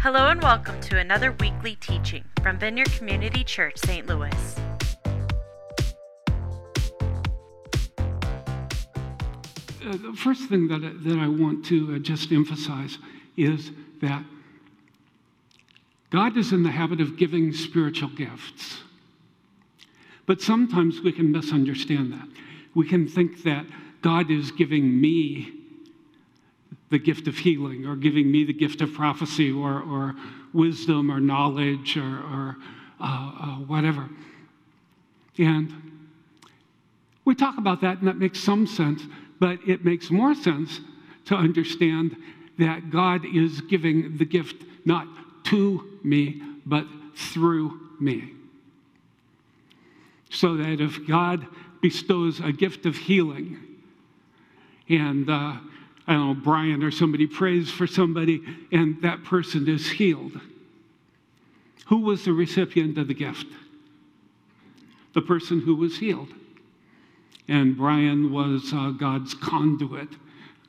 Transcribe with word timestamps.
Hello 0.00 0.28
and 0.28 0.40
welcome 0.40 0.80
to 0.82 0.96
another 0.98 1.32
weekly 1.40 1.74
teaching 1.74 2.24
from 2.40 2.56
Vineyard 2.56 2.90
Community 2.92 3.42
Church, 3.42 3.76
St. 3.78 4.06
Louis. 4.06 4.32
Uh, 9.84 9.96
the 9.96 10.14
first 10.16 10.48
thing 10.48 10.68
that, 10.68 10.84
I- 10.84 11.08
that 11.08 11.18
I 11.18 11.26
want 11.26 11.64
to 11.66 11.96
uh, 11.96 11.98
just 11.98 12.30
emphasize 12.30 12.98
is 13.36 13.72
that 14.00 14.24
God 16.10 16.36
is 16.36 16.52
in 16.52 16.62
the 16.62 16.70
habit 16.70 17.00
of 17.00 17.16
giving 17.16 17.52
spiritual 17.52 18.10
gifts. 18.10 18.78
But 20.26 20.40
sometimes 20.40 21.00
we 21.00 21.10
can 21.12 21.32
misunderstand 21.32 22.12
that. 22.12 22.28
We 22.74 22.86
can 22.86 23.08
think 23.08 23.42
that 23.42 23.66
God 24.02 24.30
is 24.30 24.52
giving 24.52 25.00
me 25.00 25.57
the 26.90 26.98
gift 26.98 27.28
of 27.28 27.36
healing 27.36 27.86
or 27.86 27.96
giving 27.96 28.30
me 28.30 28.44
the 28.44 28.52
gift 28.52 28.80
of 28.80 28.92
prophecy 28.94 29.50
or, 29.50 29.82
or 29.82 30.14
wisdom 30.52 31.10
or 31.10 31.20
knowledge 31.20 31.96
or, 31.96 32.02
or 32.02 32.56
uh, 33.00 33.04
uh, 33.04 33.46
whatever. 33.66 34.08
And 35.38 35.72
we 37.24 37.34
talk 37.34 37.58
about 37.58 37.80
that, 37.82 37.98
and 37.98 38.08
that 38.08 38.16
makes 38.16 38.40
some 38.40 38.66
sense, 38.66 39.02
but 39.38 39.58
it 39.66 39.84
makes 39.84 40.10
more 40.10 40.34
sense 40.34 40.80
to 41.26 41.34
understand 41.34 42.16
that 42.58 42.90
God 42.90 43.24
is 43.24 43.60
giving 43.62 44.16
the 44.16 44.24
gift 44.24 44.64
not 44.84 45.06
to 45.44 45.98
me, 46.02 46.42
but 46.64 46.86
through 47.14 47.78
me. 48.00 48.32
So 50.30 50.56
that 50.56 50.80
if 50.80 51.06
God 51.06 51.46
bestows 51.80 52.40
a 52.40 52.50
gift 52.50 52.86
of 52.86 52.96
healing, 52.96 53.58
and 54.88 55.28
uh, 55.28 55.56
I 56.08 56.14
don't 56.14 56.26
know, 56.26 56.34
Brian 56.42 56.82
or 56.82 56.90
somebody 56.90 57.26
prays 57.26 57.70
for 57.70 57.86
somebody, 57.86 58.42
and 58.72 59.00
that 59.02 59.24
person 59.24 59.68
is 59.68 59.90
healed, 59.90 60.40
who 61.86 61.98
was 61.98 62.24
the 62.24 62.32
recipient 62.32 62.96
of 62.96 63.08
the 63.08 63.14
gift? 63.14 63.46
The 65.12 65.20
person 65.20 65.60
who 65.60 65.76
was 65.76 65.98
healed. 65.98 66.28
And 67.46 67.76
Brian 67.76 68.32
was 68.32 68.72
uh, 68.72 68.90
God's 68.90 69.34
conduit, 69.34 70.08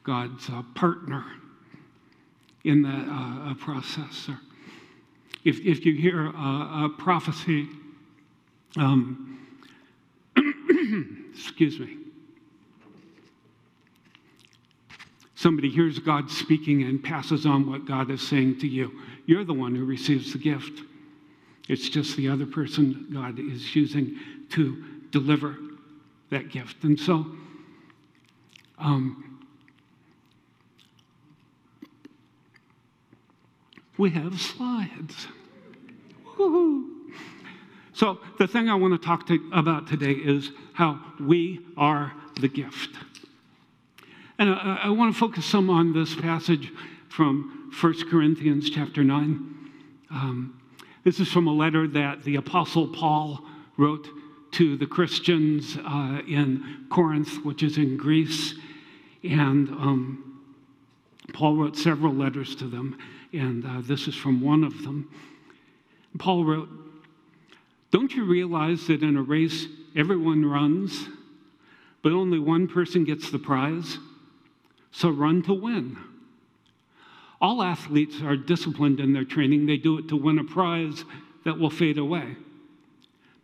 God's 0.03 0.49
uh, 0.49 0.63
partner 0.75 1.25
in 2.65 2.81
that 2.81 3.07
uh, 3.09 3.53
process. 3.55 4.29
If, 5.45 5.59
if 5.61 5.85
you 5.85 5.93
hear 5.93 6.27
a 6.27 6.89
prophecy, 6.97 7.67
um, 8.77 9.39
excuse 11.33 11.79
me, 11.79 11.97
somebody 15.39 15.69
hears 15.69 15.97
God 15.99 16.29
speaking 16.29 16.83
and 16.83 17.01
passes 17.01 17.45
on 17.45 17.69
what 17.69 17.85
God 17.85 18.11
is 18.11 18.21
saying 18.21 18.59
to 18.59 18.67
you, 18.67 18.91
you're 19.25 19.45
the 19.45 19.53
one 19.53 19.73
who 19.73 19.85
receives 19.85 20.33
the 20.33 20.37
gift. 20.37 20.81
It's 21.69 21.87
just 21.87 22.17
the 22.17 22.27
other 22.27 22.45
person 22.45 23.07
God 23.13 23.39
is 23.39 23.73
using 23.73 24.19
to 24.49 24.83
deliver 25.11 25.55
that 26.29 26.51
gift. 26.51 26.83
And 26.83 26.99
so, 26.99 27.25
um, 28.77 29.47
we 33.97 34.09
have 34.09 34.37
slides. 34.41 35.27
Woohoo! 36.37 36.85
So, 37.93 38.19
the 38.39 38.47
thing 38.47 38.67
I 38.67 38.75
want 38.75 38.99
to 39.01 39.05
talk 39.05 39.25
to, 39.27 39.51
about 39.53 39.87
today 39.87 40.11
is 40.11 40.51
how 40.73 40.99
we 41.17 41.65
are 41.77 42.11
the 42.41 42.49
gift. 42.49 42.97
And 44.39 44.51
I, 44.51 44.79
I 44.83 44.89
want 44.89 45.13
to 45.13 45.19
focus 45.19 45.45
some 45.45 45.69
on 45.69 45.91
this 45.91 46.15
passage 46.15 46.71
from 47.09 47.73
1 47.79 48.09
Corinthians 48.09 48.69
chapter 48.69 49.03
9. 49.03 49.25
Um, 50.11 50.61
this 51.03 51.19
is 51.19 51.29
from 51.29 51.47
a 51.47 51.51
letter 51.51 51.89
that 51.89 52.23
the 52.23 52.37
Apostle 52.37 52.87
Paul 52.87 53.43
wrote 53.75 54.07
to 54.53 54.77
the 54.77 54.87
Christians 54.87 55.77
uh, 55.77 56.21
in 56.25 56.85
Corinth, 56.89 57.43
which 57.43 57.63
is 57.63 57.77
in 57.77 57.97
Greece. 57.97 58.55
And 59.23 59.67
um, 59.69 60.41
Paul 61.33 61.57
wrote 61.57 61.75
several 61.75 62.13
letters 62.13 62.55
to 62.55 62.65
them, 62.69 62.97
and 63.33 63.65
uh, 63.65 63.81
this 63.81 64.07
is 64.07 64.15
from 64.15 64.39
one 64.39 64.63
of 64.63 64.83
them. 64.83 65.11
Paul 66.17 66.45
wrote, 66.45 66.69
Don't 67.91 68.13
you 68.13 68.23
realize 68.23 68.87
that 68.87 69.03
in 69.03 69.17
a 69.17 69.21
race 69.21 69.65
everyone 69.97 70.45
runs, 70.45 71.09
but 72.01 72.13
only 72.13 72.39
one 72.39 72.69
person 72.69 73.03
gets 73.03 73.29
the 73.31 73.39
prize? 73.39 73.97
So 74.91 75.09
run 75.09 75.41
to 75.43 75.53
win. 75.53 75.97
All 77.41 77.63
athletes 77.63 78.21
are 78.21 78.35
disciplined 78.35 78.99
in 78.99 79.13
their 79.13 79.23
training, 79.23 79.65
they 79.65 79.77
do 79.77 79.97
it 79.97 80.09
to 80.09 80.15
win 80.15 80.39
a 80.39 80.43
prize 80.43 81.05
that 81.45 81.57
will 81.57 81.69
fade 81.69 81.97
away. 81.97 82.35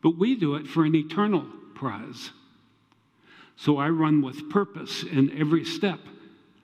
But 0.02 0.18
we 0.18 0.36
do 0.36 0.56
it 0.56 0.68
for 0.68 0.86
an 0.86 0.96
eternal 0.96 1.46
prize. 1.74 2.32
So 3.56 3.78
I 3.78 3.90
run 3.90 4.22
with 4.22 4.50
purpose 4.50 5.04
in 5.04 5.38
every 5.40 5.64
step. 5.64 6.00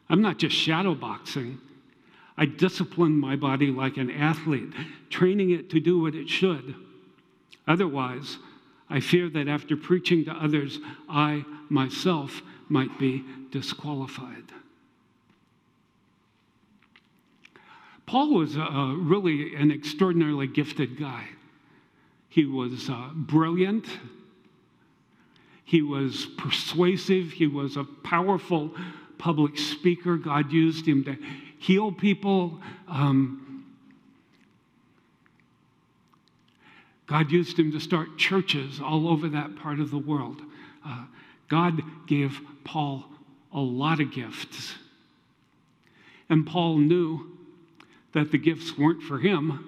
I'm 0.09 0.22
not 0.22 0.38
just 0.38 0.56
shadow 0.56 0.94
boxing. 0.94 1.59
I 2.38 2.46
discipline 2.46 3.18
my 3.18 3.36
body 3.36 3.68
like 3.68 3.98
an 3.98 4.12
athlete, 4.12 4.74
training 5.09 5.52
it 5.52 5.69
to 5.69 5.80
do 5.80 6.02
what 6.02 6.16
it 6.16 6.28
should. 6.28 6.75
Otherwise, 7.68 8.38
I 8.90 9.00
fear 9.00 9.30
that 9.30 9.48
after 9.48 9.78
preaching 9.78 10.25
to 10.25 10.31
others, 10.31 10.80
I 11.08 11.46
myself 11.69 12.42
might 12.68 13.00
be 13.00 13.24
disqualified. 13.52 14.52
Paul 18.11 18.33
was 18.33 18.57
really 18.57 19.55
an 19.55 19.72
extraordinarily 19.72 20.45
gifted 20.45 20.99
guy. 20.99 21.29
He 22.27 22.44
was 22.44 22.89
uh, 22.89 23.11
brilliant. 23.16 23.85
He 25.63 25.81
was 25.81 26.27
persuasive. 26.38 27.31
He 27.31 27.47
was 27.47 27.77
a 27.77 27.85
powerful 27.85 28.75
public 29.17 29.57
speaker. 29.57 30.17
God 30.17 30.51
used 30.51 30.85
him 30.85 31.05
to 31.05 31.16
heal 31.57 31.89
people. 31.89 32.59
Um, 32.89 33.66
God 37.07 37.31
used 37.31 37.57
him 37.57 37.71
to 37.71 37.79
start 37.79 38.17
churches 38.17 38.81
all 38.81 39.07
over 39.07 39.29
that 39.29 39.55
part 39.55 39.79
of 39.79 39.89
the 39.89 40.00
world. 40.00 40.41
Uh, 40.85 41.05
God 41.47 41.81
gave 42.07 42.41
Paul 42.66 43.05
a 43.53 43.61
lot 43.61 44.01
of 44.01 44.11
gifts. 44.11 44.73
And 46.29 46.45
Paul 46.45 46.77
knew 46.77 47.31
that 48.13 48.31
the 48.31 48.38
gifts 48.38 48.77
weren't 48.77 49.01
for 49.01 49.17
him, 49.17 49.67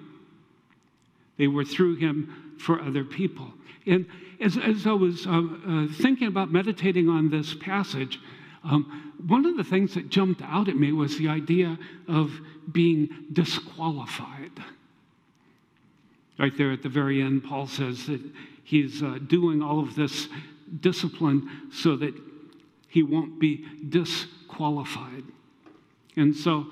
they 1.36 1.48
were 1.48 1.64
through 1.64 1.96
him 1.96 2.56
for 2.58 2.80
other 2.80 3.04
people. 3.04 3.52
And 3.86 4.06
as, 4.40 4.56
as 4.56 4.86
I 4.86 4.92
was 4.92 5.26
uh, 5.26 5.30
uh, 5.30 5.86
thinking 6.00 6.28
about 6.28 6.50
meditating 6.50 7.08
on 7.08 7.30
this 7.30 7.54
passage, 7.54 8.20
um, 8.62 9.12
one 9.26 9.46
of 9.46 9.56
the 9.56 9.64
things 9.64 9.94
that 9.94 10.08
jumped 10.08 10.42
out 10.42 10.68
at 10.68 10.76
me 10.76 10.92
was 10.92 11.18
the 11.18 11.28
idea 11.28 11.78
of 12.08 12.30
being 12.72 13.08
disqualified. 13.32 14.52
Right 16.38 16.56
there 16.56 16.72
at 16.72 16.82
the 16.82 16.88
very 16.88 17.22
end, 17.22 17.44
Paul 17.44 17.66
says 17.66 18.06
that 18.06 18.20
he's 18.64 19.02
uh, 19.02 19.18
doing 19.26 19.62
all 19.62 19.80
of 19.80 19.94
this 19.94 20.28
discipline 20.80 21.70
so 21.72 21.96
that 21.96 22.14
he 22.88 23.02
won't 23.02 23.38
be 23.38 23.66
disqualified. 23.88 25.24
And 26.16 26.34
so 26.34 26.66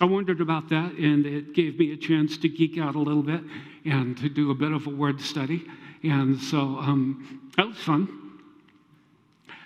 I 0.00 0.06
wondered 0.06 0.40
about 0.40 0.68
that, 0.70 0.92
and 0.94 1.24
it 1.24 1.54
gave 1.54 1.78
me 1.78 1.92
a 1.92 1.96
chance 1.96 2.36
to 2.38 2.48
geek 2.48 2.78
out 2.78 2.96
a 2.96 2.98
little 2.98 3.22
bit 3.22 3.42
and 3.84 4.16
to 4.18 4.28
do 4.28 4.50
a 4.50 4.54
bit 4.54 4.72
of 4.72 4.86
a 4.86 4.90
word 4.90 5.20
study. 5.20 5.64
And 6.02 6.40
so 6.40 6.58
um, 6.58 7.52
that 7.56 7.66
was 7.66 7.78
fun. 7.78 8.40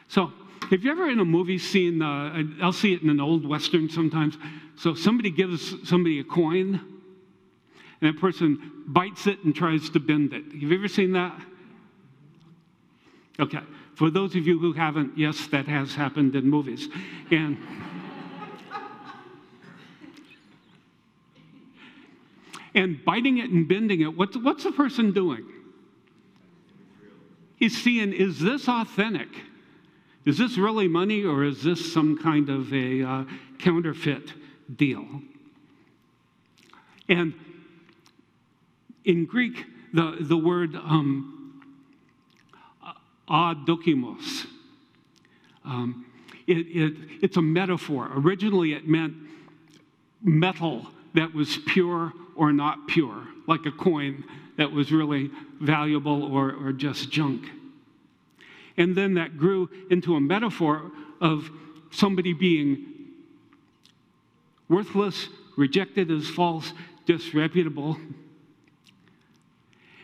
So, 0.09 0.33
have 0.71 0.85
you 0.85 0.91
ever 0.91 1.09
in 1.09 1.21
a 1.21 1.25
movie 1.25 1.59
seen, 1.59 2.03
uh, 2.03 2.43
I'll 2.63 2.73
see 2.73 2.93
it 2.93 3.03
in 3.03 3.09
an 3.09 3.21
old 3.21 3.47
Western 3.47 3.89
sometimes. 3.89 4.37
So, 4.77 4.95
somebody 4.95 5.31
gives 5.31 5.75
somebody 5.89 6.21
a 6.21 6.25
coin, 6.25 6.81
and 8.01 8.15
that 8.15 8.21
person 8.21 8.85
bites 8.87 9.27
it 9.27 9.43
and 9.45 9.55
tries 9.55 9.89
to 9.91 10.01
bend 10.01 10.35
it. 10.35 10.45
Have 10.45 10.55
you 10.55 10.79
ever 10.79 10.89
seen 10.89 11.13
that? 11.13 11.41
Okay. 13.41 13.61
For 13.95 14.11
those 14.11 14.37
of 14.37 14.47
you 14.47 14.59
who 14.59 14.73
haven't, 14.75 15.17
yes, 15.17 15.47
that 15.49 15.67
has 15.67 15.95
happened 15.95 16.37
in 16.37 16.51
movies. 16.51 16.89
And. 17.31 17.57
And 22.75 23.05
biting 23.05 23.39
it 23.39 23.51
and 23.51 23.69
bending 23.69 24.01
it, 24.01 24.17
what's, 24.17 24.37
what's 24.37 24.65
the 24.65 24.73
person 24.73 25.13
doing? 25.13 25.45
He's 27.57 27.77
seeing, 27.83 28.13
is 28.13 28.39
this 28.39 28.69
authentic? 28.69 29.29
Is 30.25 30.39
this 30.39 30.57
really 30.59 30.89
money 30.89 31.25
or 31.25 31.45
is 31.45 31.63
this 31.63 31.93
some 31.93 32.19
kind 32.19 32.49
of 32.49 32.73
a 32.73 33.03
uh, 33.03 33.25
counterfeit 33.59 34.33
deal? 34.77 35.07
And 37.09 37.35
in 39.05 39.25
Greek, 39.25 39.65
the, 39.93 40.19
the 40.21 40.37
word 40.37 40.77
um, 40.77 41.63
adokimos, 43.29 44.47
um, 45.65 46.07
it, 46.47 46.59
it, 46.59 46.95
it's 47.23 47.37
a 47.37 47.43
metaphor. 47.43 48.11
Originally, 48.15 48.73
it 48.73 48.87
meant 48.87 49.15
metal 50.23 50.87
that 51.15 51.33
was 51.35 51.59
pure 51.67 52.13
or 52.39 52.53
not 52.53 52.87
pure, 52.87 53.27
like 53.47 53.67
a 53.67 53.73
coin 53.73 54.25
that 54.57 54.71
was 54.71 54.93
really 54.93 55.31
valuable 55.61 56.23
or, 56.33 56.53
or 56.53 56.73
just 56.73 57.11
junk. 57.11 57.45
And 58.77 58.97
then 58.97 59.15
that 59.15 59.37
grew 59.37 59.69
into 59.91 60.15
a 60.15 60.21
metaphor 60.21 60.91
of 61.21 61.51
somebody 61.91 62.33
being 62.33 62.87
worthless, 64.69 65.29
rejected 65.57 66.11
as 66.11 66.29
false, 66.29 66.73
disreputable. 67.07 67.97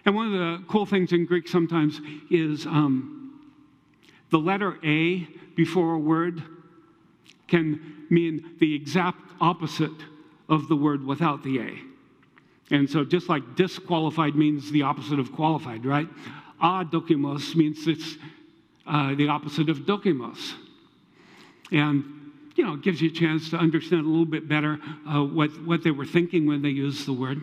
And 0.04 0.14
one 0.14 0.26
of 0.26 0.32
the 0.32 0.64
cool 0.68 0.86
things 0.86 1.12
in 1.12 1.24
Greek 1.26 1.46
sometimes 1.46 2.00
is 2.30 2.66
um, 2.66 3.40
the 4.30 4.38
letter 4.38 4.78
A 4.84 5.28
before 5.54 5.94
a 5.94 5.98
word 5.98 6.42
can 7.46 8.06
mean 8.10 8.56
the 8.58 8.74
exact 8.74 9.20
opposite 9.40 9.92
of 10.48 10.68
the 10.68 10.76
word 10.76 11.04
without 11.04 11.44
the 11.44 11.60
A. 11.60 11.93
And 12.70 12.88
so, 12.88 13.04
just 13.04 13.28
like 13.28 13.56
disqualified 13.56 14.34
means 14.34 14.70
the 14.70 14.82
opposite 14.82 15.18
of 15.18 15.32
qualified, 15.32 15.84
right? 15.84 16.08
Adokimos 16.62 17.54
means 17.54 17.86
it's 17.86 18.16
uh, 18.86 19.14
the 19.14 19.28
opposite 19.28 19.68
of 19.68 19.80
dokimos. 19.80 20.54
And, 21.72 22.04
you 22.56 22.64
know, 22.64 22.74
it 22.74 22.82
gives 22.82 23.00
you 23.00 23.10
a 23.10 23.12
chance 23.12 23.50
to 23.50 23.56
understand 23.56 24.06
a 24.06 24.08
little 24.08 24.24
bit 24.24 24.48
better 24.48 24.78
uh, 25.08 25.24
what, 25.24 25.50
what 25.64 25.82
they 25.82 25.90
were 25.90 26.06
thinking 26.06 26.46
when 26.46 26.62
they 26.62 26.70
used 26.70 27.06
the 27.06 27.12
word. 27.12 27.42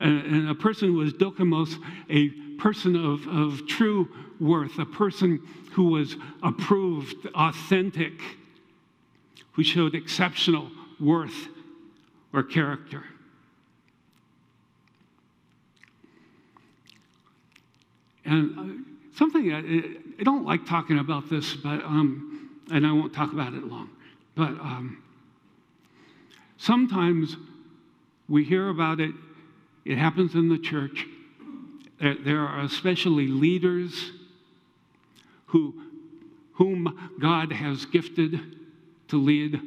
And, 0.00 0.22
and 0.26 0.50
a 0.50 0.54
person 0.54 0.88
who 0.88 0.94
was 0.94 1.12
dokimos, 1.14 1.74
a 2.10 2.28
person 2.58 2.96
of, 2.96 3.26
of 3.28 3.66
true 3.66 4.08
worth, 4.40 4.78
a 4.78 4.86
person 4.86 5.40
who 5.72 5.84
was 5.90 6.16
approved, 6.42 7.26
authentic, 7.34 8.20
who 9.52 9.62
showed 9.62 9.94
exceptional 9.94 10.70
worth 11.00 11.48
or 12.32 12.42
character. 12.42 13.04
And 18.28 18.58
uh, 18.58 19.16
something 19.16 19.52
I, 19.52 20.20
I, 20.20 20.22
don't 20.22 20.44
like 20.44 20.66
talking 20.66 20.98
about 20.98 21.30
this, 21.30 21.54
but 21.54 21.82
um, 21.82 22.50
and 22.70 22.86
I 22.86 22.92
won't 22.92 23.14
talk 23.14 23.32
about 23.32 23.54
it 23.54 23.64
long. 23.64 23.88
But 24.34 24.50
um, 24.50 25.02
sometimes 26.58 27.36
we 28.28 28.44
hear 28.44 28.68
about 28.68 29.00
it. 29.00 29.14
It 29.86 29.96
happens 29.96 30.34
in 30.34 30.50
the 30.50 30.58
church. 30.58 31.06
There, 32.02 32.16
there 32.22 32.40
are 32.40 32.60
especially 32.60 33.28
leaders 33.28 34.12
who, 35.46 35.74
whom 36.52 37.14
God 37.18 37.50
has 37.50 37.86
gifted 37.86 38.38
to 39.08 39.16
lead, 39.16 39.58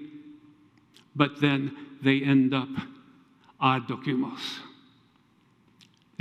but 1.16 1.42
then 1.42 1.76
they 2.04 2.22
end 2.22 2.54
up 2.54 2.70
adokimos. 3.60 4.60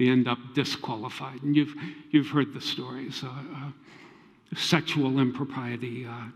They 0.01 0.09
end 0.09 0.29
up 0.29 0.39
disqualified. 0.55 1.43
And 1.43 1.55
you've, 1.55 1.75
you've 2.11 2.29
heard 2.29 2.55
the 2.55 2.61
stories 2.63 3.23
uh, 3.23 3.27
uh, 3.29 3.71
sexual 4.57 5.21
impropriety, 5.21 6.07
uh, 6.07 6.29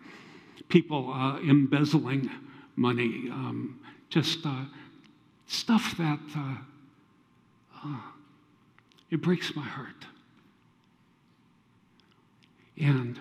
people 0.69 1.11
uh, 1.11 1.39
embezzling 1.39 2.31
money, 2.77 3.31
um, 3.31 3.81
just 4.11 4.45
uh, 4.45 4.65
stuff 5.47 5.95
that 5.97 6.19
uh, 6.37 7.97
it 9.11 9.23
breaks 9.23 9.57
my 9.57 9.65
heart. 9.65 10.05
And 12.79 13.19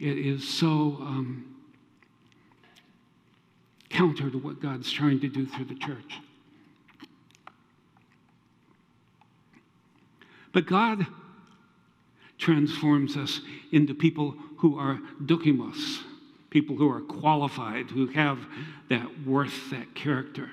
it 0.00 0.18
is 0.18 0.48
so 0.48 0.66
um, 0.66 1.54
counter 3.90 4.28
to 4.28 4.38
what 4.38 4.60
God's 4.60 4.90
trying 4.90 5.20
to 5.20 5.28
do 5.28 5.46
through 5.46 5.66
the 5.66 5.76
church. 5.76 6.18
But 10.52 10.66
God 10.66 11.06
transforms 12.38 13.16
us 13.16 13.40
into 13.70 13.94
people 13.94 14.34
who 14.58 14.78
are 14.78 15.00
dokimos, 15.24 16.02
people 16.50 16.76
who 16.76 16.90
are 16.90 17.00
qualified, 17.00 17.90
who 17.90 18.08
have 18.08 18.38
that 18.88 19.26
worth, 19.26 19.70
that 19.70 19.94
character. 19.94 20.50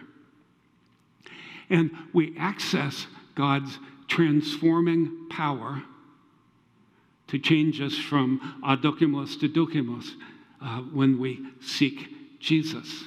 And 1.70 1.92
we 2.14 2.36
access 2.38 3.08
God's 3.36 3.78
transforming 4.08 5.28
power 5.30 5.84
to 7.28 7.38
change 7.38 7.80
us 7.80 7.96
from 7.96 8.60
adokimos 8.64 9.40
to 9.40 9.48
dokimos 9.48 10.12
uh, 10.62 10.80
when 10.82 11.20
we 11.20 11.40
seek 11.62 12.40
Jesus. 12.40 13.04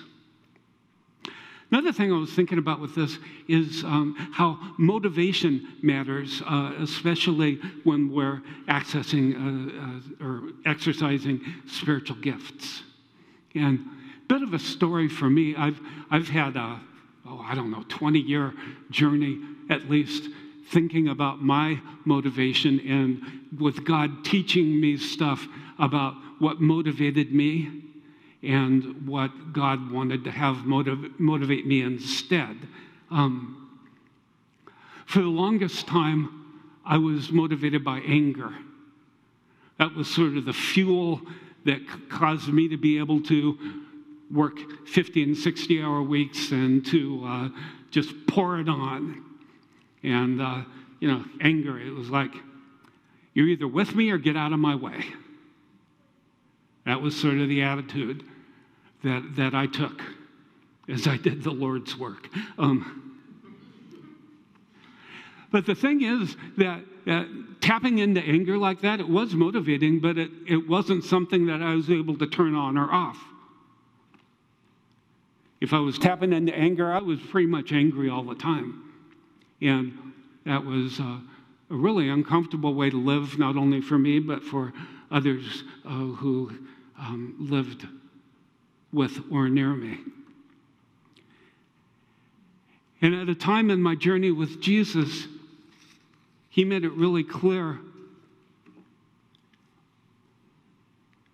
Another 1.73 1.91
thing 1.91 2.13
I 2.13 2.19
was 2.19 2.31
thinking 2.31 2.59
about 2.59 2.81
with 2.81 2.95
this 2.95 3.19
is 3.49 3.83
um, 3.83 4.15
how 4.31 4.59
motivation 4.77 5.67
matters, 5.81 6.43
uh, 6.47 6.75
especially 6.81 7.61
when 7.85 8.13
we're 8.13 8.43
accessing 8.69 9.33
uh, 10.21 10.23
uh, 10.23 10.29
or 10.29 10.43
exercising 10.67 11.41
spiritual 11.67 12.17
gifts. 12.17 12.83
And 13.55 13.79
a 13.79 14.27
bit 14.29 14.43
of 14.43 14.53
a 14.53 14.59
story 14.59 15.09
for 15.09 15.31
me, 15.31 15.57
I've, 15.57 15.81
I've 16.11 16.29
had 16.29 16.57
a, 16.57 16.79
oh, 17.27 17.43
I 17.43 17.55
don't 17.55 17.71
know, 17.71 17.85
20 17.89 18.19
year 18.19 18.53
journey 18.91 19.41
at 19.71 19.89
least 19.89 20.29
thinking 20.73 21.09
about 21.09 21.41
my 21.41 21.81
motivation 22.05 22.81
and 22.81 23.23
with 23.59 23.83
God 23.83 24.27
teaching 24.27 24.79
me 24.79 24.99
stuff 24.99 25.47
about 25.79 26.17
what 26.39 26.61
motivated 26.61 27.33
me 27.33 27.92
and 28.43 29.07
what 29.07 29.53
God 29.53 29.93
wanted 29.93 30.25
to 30.25 30.31
have 30.31 30.65
motiv- 30.65 31.19
motivate 31.19 31.67
me 31.67 31.83
instead. 31.83 32.57
Um, 33.11 33.81
for 35.07 35.21
the 35.21 35.29
longest 35.29 35.87
time, 35.87 36.61
I 36.85 36.99
was 36.99 37.31
motivated 37.31 37.85
by 37.85 37.99
anger. 38.01 38.53
That 39.79 39.95
was 39.95 40.09
sort 40.09 40.37
of 40.37 40.45
the 40.45 40.53
fuel 40.53 41.21
that 41.65 41.81
caused 42.09 42.49
me 42.49 42.69
to 42.69 42.77
be 42.77 42.99
able 42.99 43.23
to 43.23 43.59
work 44.31 44.59
50 44.89 45.23
and 45.23 45.37
60 45.37 45.83
hour 45.83 46.03
weeks 46.03 46.51
and 46.51 46.85
to 46.87 47.23
uh, 47.25 47.49
just 47.91 48.27
pour 48.27 48.59
it 48.59 48.69
on. 48.69 49.23
And, 50.03 50.41
uh, 50.41 50.63
you 50.99 51.09
know, 51.09 51.25
anger, 51.41 51.79
it 51.79 51.93
was 51.93 52.11
like, 52.11 52.33
you're 53.35 53.47
either 53.47 53.69
with 53.69 53.95
me 53.95 54.11
or 54.11 54.19
get 54.19 54.37
out 54.37 54.53
of 54.53 54.59
my 54.59 54.75
way. 54.75 55.05
That 56.87 57.01
was 57.01 57.19
sort 57.19 57.39
of 57.39 57.49
the 57.49 57.63
attitude 57.63 58.25
that, 59.05 59.37
that 59.37 59.55
I 59.55 59.67
took 59.67 60.03
as 60.89 61.07
I 61.07 61.17
did 61.17 61.43
the 61.43 61.51
Lord's 61.51 61.97
work. 61.97 62.29
Um, 62.59 63.21
but 65.51 65.67
the 65.67 65.75
thing 65.75 66.03
is 66.03 66.37
that, 66.57 66.81
that, 67.07 67.29
tapping 67.61 67.99
into 67.99 68.21
anger 68.21 68.59
like 68.59 68.81
that, 68.81 69.01
it 69.01 69.09
was 69.09 69.35
motivating, 69.35 70.01
but 70.01 70.19
it, 70.19 70.31
it 70.49 70.69
wasn't 70.69 71.05
something 71.05 71.47
that 71.47 71.63
I 71.63 71.75
was 71.75 71.91
able 71.91 72.17
to 72.19 72.27
turn 72.27 72.55
on 72.55 72.77
or 72.77 72.91
off. 72.91 73.19
If 75.61 75.73
I 75.73 75.79
was 75.79 75.99
tapping 75.99 76.33
into 76.33 76.53
anger, 76.55 76.93
I 76.93 76.99
was 76.99 77.21
pretty 77.21 77.47
much 77.47 77.71
angry 77.71 78.11
all 78.11 78.25
the 78.25 78.35
time. 78.35 78.91
And 79.61 79.97
that 80.45 80.65
was 80.65 80.99
uh, 80.99 81.19
a 81.71 81.75
really 81.75 82.09
uncomfortable 82.09 82.75
way 82.75 82.91
to 82.91 82.97
live, 82.97 83.39
not 83.39 83.57
only 83.57 83.81
for 83.81 83.97
me, 83.97 84.19
but 84.19 84.43
for 84.43 84.73
others 85.11 85.63
uh, 85.85 85.91
who 85.91 86.51
um, 86.99 87.37
lived 87.39 87.87
with 88.93 89.21
or 89.31 89.49
near 89.49 89.75
me. 89.75 89.99
And 93.01 93.15
at 93.15 93.29
a 93.29 93.35
time 93.35 93.71
in 93.71 93.83
my 93.83 93.95
journey 93.95 94.31
with 94.31 94.61
Jesus, 94.61 95.27
he 96.49 96.65
made 96.65 96.85
it 96.85 96.93
really 96.93 97.25
clear. 97.25 97.79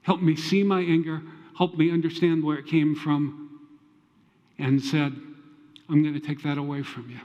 Help 0.02 0.22
me 0.22 0.34
see 0.34 0.62
my 0.62 0.80
anger, 0.80 1.20
help 1.58 1.76
me 1.76 1.90
understand 1.90 2.42
where 2.42 2.56
it 2.56 2.66
came 2.66 2.94
from, 2.94 3.68
and 4.58 4.82
said, 4.82 5.14
I'm 5.90 6.02
going 6.02 6.14
to 6.14 6.20
take 6.20 6.42
that 6.44 6.56
away 6.56 6.82
from 6.82 7.10
you. 7.10 7.20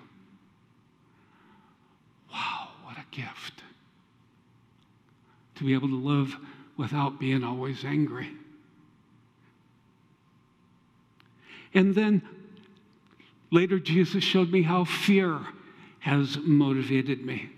Wow, 2.32 2.70
what 2.84 2.98
a 2.98 3.06
gift 3.16 3.64
to 5.56 5.64
be 5.64 5.74
able 5.74 5.88
to 5.88 5.96
live 5.96 6.36
without 6.76 7.20
being 7.20 7.44
always 7.44 7.86
angry. 7.86 8.32
And 11.74 11.96
then 11.96 12.22
later, 13.52 13.80
Jesus 13.80 14.24
showed 14.24 14.52
me 14.52 14.62
how 14.62 14.86
fear 14.86 15.40
has 16.00 16.38
motivated 16.44 17.26
me. 17.26 17.50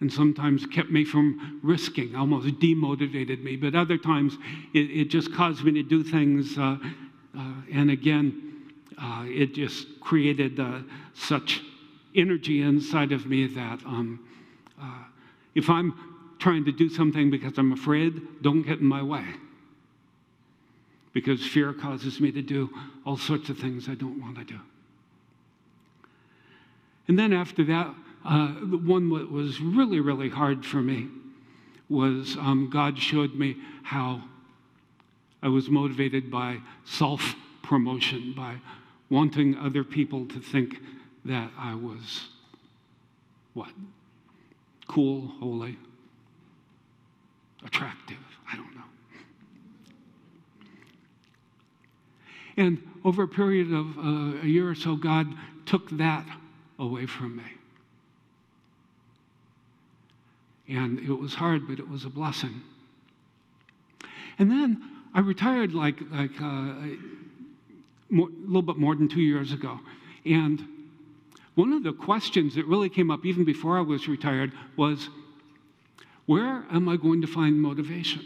And 0.00 0.12
sometimes 0.12 0.66
kept 0.66 0.90
me 0.90 1.04
from 1.04 1.60
risking, 1.62 2.16
almost 2.16 2.46
demotivated 2.58 3.42
me. 3.42 3.56
But 3.56 3.74
other 3.74 3.96
times, 3.96 4.36
it, 4.74 4.90
it 4.90 5.04
just 5.10 5.32
caused 5.32 5.64
me 5.64 5.72
to 5.72 5.82
do 5.82 6.02
things. 6.02 6.58
Uh, 6.58 6.76
uh, 7.38 7.52
and 7.72 7.90
again, 7.90 8.52
uh, 9.00 9.24
it 9.26 9.54
just 9.54 10.00
created 10.00 10.58
uh, 10.58 10.80
such 11.14 11.62
energy 12.14 12.62
inside 12.62 13.12
of 13.12 13.26
me 13.26 13.46
that 13.46 13.80
um, 13.86 14.28
uh, 14.80 15.04
if 15.54 15.70
I'm 15.70 15.94
trying 16.38 16.64
to 16.64 16.72
do 16.72 16.88
something 16.88 17.30
because 17.30 17.56
I'm 17.56 17.72
afraid, 17.72 18.42
don't 18.42 18.62
get 18.62 18.80
in 18.80 18.86
my 18.86 19.02
way. 19.02 19.24
Because 21.12 21.44
fear 21.46 21.72
causes 21.72 22.20
me 22.20 22.32
to 22.32 22.42
do 22.42 22.70
all 23.04 23.16
sorts 23.16 23.48
of 23.48 23.58
things 23.58 23.88
I 23.88 23.94
don't 23.94 24.20
want 24.20 24.38
to 24.38 24.44
do. 24.44 24.58
And 27.08 27.18
then 27.18 27.32
after 27.32 27.64
that, 27.64 27.94
uh, 28.24 28.54
the 28.60 28.78
one 28.78 29.10
that 29.10 29.30
was 29.30 29.60
really, 29.60 30.00
really 30.00 30.28
hard 30.28 30.64
for 30.64 30.78
me 30.78 31.08
was 31.88 32.36
um, 32.36 32.70
God 32.72 32.98
showed 32.98 33.34
me 33.34 33.56
how 33.82 34.22
I 35.42 35.48
was 35.48 35.68
motivated 35.68 36.30
by 36.30 36.58
self 36.84 37.34
promotion, 37.62 38.32
by 38.36 38.56
wanting 39.10 39.56
other 39.56 39.84
people 39.84 40.26
to 40.26 40.40
think 40.40 40.78
that 41.24 41.50
I 41.58 41.74
was 41.74 42.28
what? 43.54 43.70
Cool, 44.88 45.28
holy, 45.40 45.78
attractive. 47.64 48.16
I 48.50 48.56
don't 48.56 48.74
know. 48.74 48.82
And 52.56 52.82
over 53.04 53.22
a 53.22 53.28
period 53.28 53.72
of 53.72 53.98
uh, 53.98 54.42
a 54.42 54.46
year 54.46 54.68
or 54.68 54.74
so, 54.74 54.96
God 54.96 55.26
took 55.66 55.90
that 55.90 56.26
away 56.78 57.06
from 57.06 57.36
me. 57.36 57.44
And 60.68 60.98
it 60.98 61.12
was 61.12 61.34
hard, 61.34 61.66
but 61.66 61.78
it 61.78 61.88
was 61.88 62.04
a 62.04 62.10
blessing. 62.10 62.62
And 64.38 64.50
then 64.50 64.82
I 65.14 65.20
retired 65.20 65.74
like, 65.74 66.00
like 66.10 66.40
uh, 66.40 66.44
a 66.44 66.98
little 68.10 68.62
bit 68.62 68.76
more 68.76 68.94
than 68.94 69.08
two 69.08 69.20
years 69.20 69.52
ago. 69.52 69.80
And 70.24 70.66
one 71.54 71.72
of 71.72 71.82
the 71.82 71.92
questions 71.92 72.54
that 72.54 72.66
really 72.66 72.88
came 72.88 73.10
up 73.10 73.26
even 73.26 73.44
before 73.44 73.76
I 73.78 73.82
was 73.82 74.08
retired 74.08 74.52
was 74.76 75.08
where 76.26 76.64
am 76.70 76.88
I 76.88 76.96
going 76.96 77.20
to 77.22 77.26
find 77.26 77.60
motivation? 77.60 78.24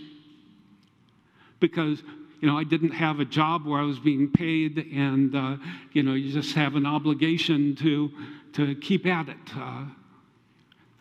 Because 1.59 2.03
you 2.41 2.49
know, 2.49 2.59
I 2.59 2.65
didn't 2.65 2.91
have 2.91 3.21
a 3.21 3.25
job 3.25 3.67
where 3.67 3.81
I 3.81 3.85
was 3.85 3.99
being 3.99 4.31
paid, 4.31 4.79
and 4.93 5.35
uh, 5.35 5.57
you 5.93 6.03
know, 6.03 6.15
you 6.15 6.33
just 6.33 6.55
have 6.55 6.75
an 6.75 6.87
obligation 6.87 7.75
to 7.77 8.11
to 8.55 8.75
keep 8.77 9.07
at 9.07 9.29
it. 9.29 9.37
Uh, 9.55 9.85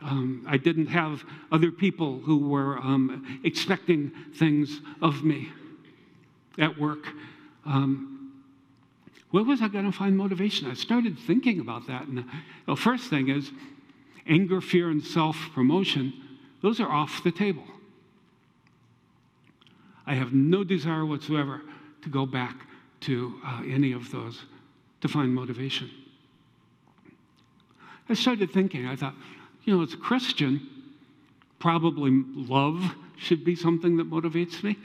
um, 0.01 0.45
I 0.47 0.57
didn't 0.57 0.87
have 0.87 1.23
other 1.51 1.71
people 1.71 2.19
who 2.19 2.37
were 2.37 2.77
um, 2.77 3.41
expecting 3.43 4.11
things 4.35 4.81
of 5.01 5.23
me 5.23 5.49
at 6.59 6.77
work. 6.77 7.07
Um, 7.65 8.15
where 9.31 9.43
was 9.43 9.61
I 9.61 9.67
going 9.67 9.85
to 9.85 9.91
find 9.91 10.15
motivation? 10.15 10.69
I 10.69 10.75
started 10.75 11.17
thinking 11.17 11.59
about 11.59 11.87
that. 11.87 12.07
And 12.07 12.23
the 12.67 12.75
first 12.75 13.09
thing 13.09 13.29
is 13.29 13.51
anger, 14.27 14.61
fear, 14.61 14.89
and 14.89 15.03
self 15.03 15.37
promotion, 15.53 16.13
those 16.61 16.79
are 16.79 16.89
off 16.89 17.23
the 17.23 17.31
table. 17.31 17.63
I 20.07 20.13
have 20.15 20.33
no 20.33 20.63
desire 20.63 21.05
whatsoever 21.05 21.61
to 22.01 22.09
go 22.09 22.25
back 22.25 22.55
to 23.01 23.35
uh, 23.45 23.61
any 23.67 23.91
of 23.91 24.11
those 24.11 24.43
to 25.01 25.07
find 25.07 25.33
motivation. 25.33 25.89
I 28.07 28.13
started 28.13 28.51
thinking, 28.51 28.85
I 28.87 28.95
thought, 28.95 29.15
you 29.63 29.75
know, 29.75 29.83
as 29.83 29.93
a 29.93 29.97
Christian, 29.97 30.67
probably 31.59 32.11
love 32.35 32.95
should 33.17 33.43
be 33.43 33.55
something 33.55 33.97
that 33.97 34.09
motivates 34.09 34.63
me. 34.63 34.77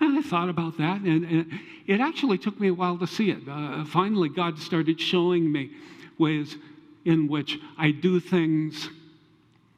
And 0.00 0.18
I 0.18 0.22
thought 0.22 0.48
about 0.48 0.78
that, 0.78 1.02
and, 1.02 1.24
and, 1.24 1.60
it 1.86 2.00
actually 2.00 2.38
took 2.38 2.58
me 2.58 2.68
a 2.68 2.74
while 2.74 2.96
to 2.98 3.06
see 3.06 3.30
it. 3.30 3.42
Uh, 3.48 3.84
finally, 3.84 4.28
God 4.28 4.58
started 4.58 5.00
showing 5.00 5.50
me 5.50 5.72
ways 6.18 6.56
in 7.04 7.28
which 7.28 7.58
I 7.76 7.90
do 7.90 8.20
things 8.20 8.88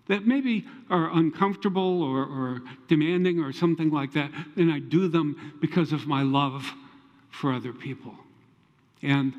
that 0.09 0.27
maybe 0.27 0.65
are 0.91 1.11
uncomfortable 1.13 2.03
or, 2.03 2.23
or 2.23 2.63
demanding 2.89 3.41
or 3.41 3.53
something 3.53 3.91
like 3.91 4.13
that, 4.13 4.31
and 4.57 4.73
I 4.73 4.79
do 4.79 5.09
them 5.09 5.57
because 5.61 5.93
of 5.93 6.07
my 6.07 6.23
love 6.23 6.73
for 7.31 7.53
other 7.53 7.73
people. 7.73 8.15
And 9.03 9.35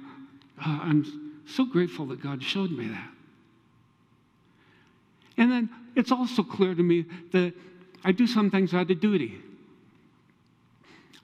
uh, 0.60 0.80
I'm 0.82 1.42
so 1.46 1.66
grateful 1.66 2.06
that 2.08 2.22
God 2.22 2.42
showed 2.42 2.72
me 2.72 2.88
that. 2.88 3.10
And 5.38 5.52
then 5.52 5.70
it's 5.96 6.12
also 6.12 6.44
clear 6.44 6.76
to 6.76 6.84
me 6.84 7.06
that 7.32 7.54
I 8.04 8.12
do 8.12 8.28
some 8.28 8.52
things 8.52 8.74
out 8.74 8.90
of 8.92 9.00
duty. 9.00 9.40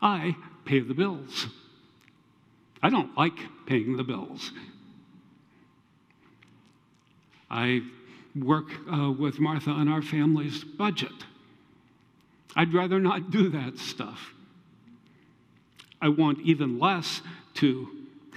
I 0.01 0.35
pay 0.65 0.79
the 0.79 0.93
bills. 0.93 1.47
I 2.81 2.89
don't 2.89 3.15
like 3.17 3.37
paying 3.65 3.97
the 3.97 4.03
bills. 4.03 4.51
I 7.49 7.81
work 8.35 8.67
uh, 8.91 9.11
with 9.11 9.39
Martha 9.39 9.71
on 9.71 9.87
our 9.87 10.01
family's 10.01 10.63
budget. 10.63 11.11
I'd 12.55 12.73
rather 12.73 12.99
not 12.99 13.31
do 13.31 13.49
that 13.49 13.77
stuff. 13.77 14.33
I 16.01 16.09
want 16.09 16.39
even 16.41 16.79
less 16.79 17.21
to 17.55 17.87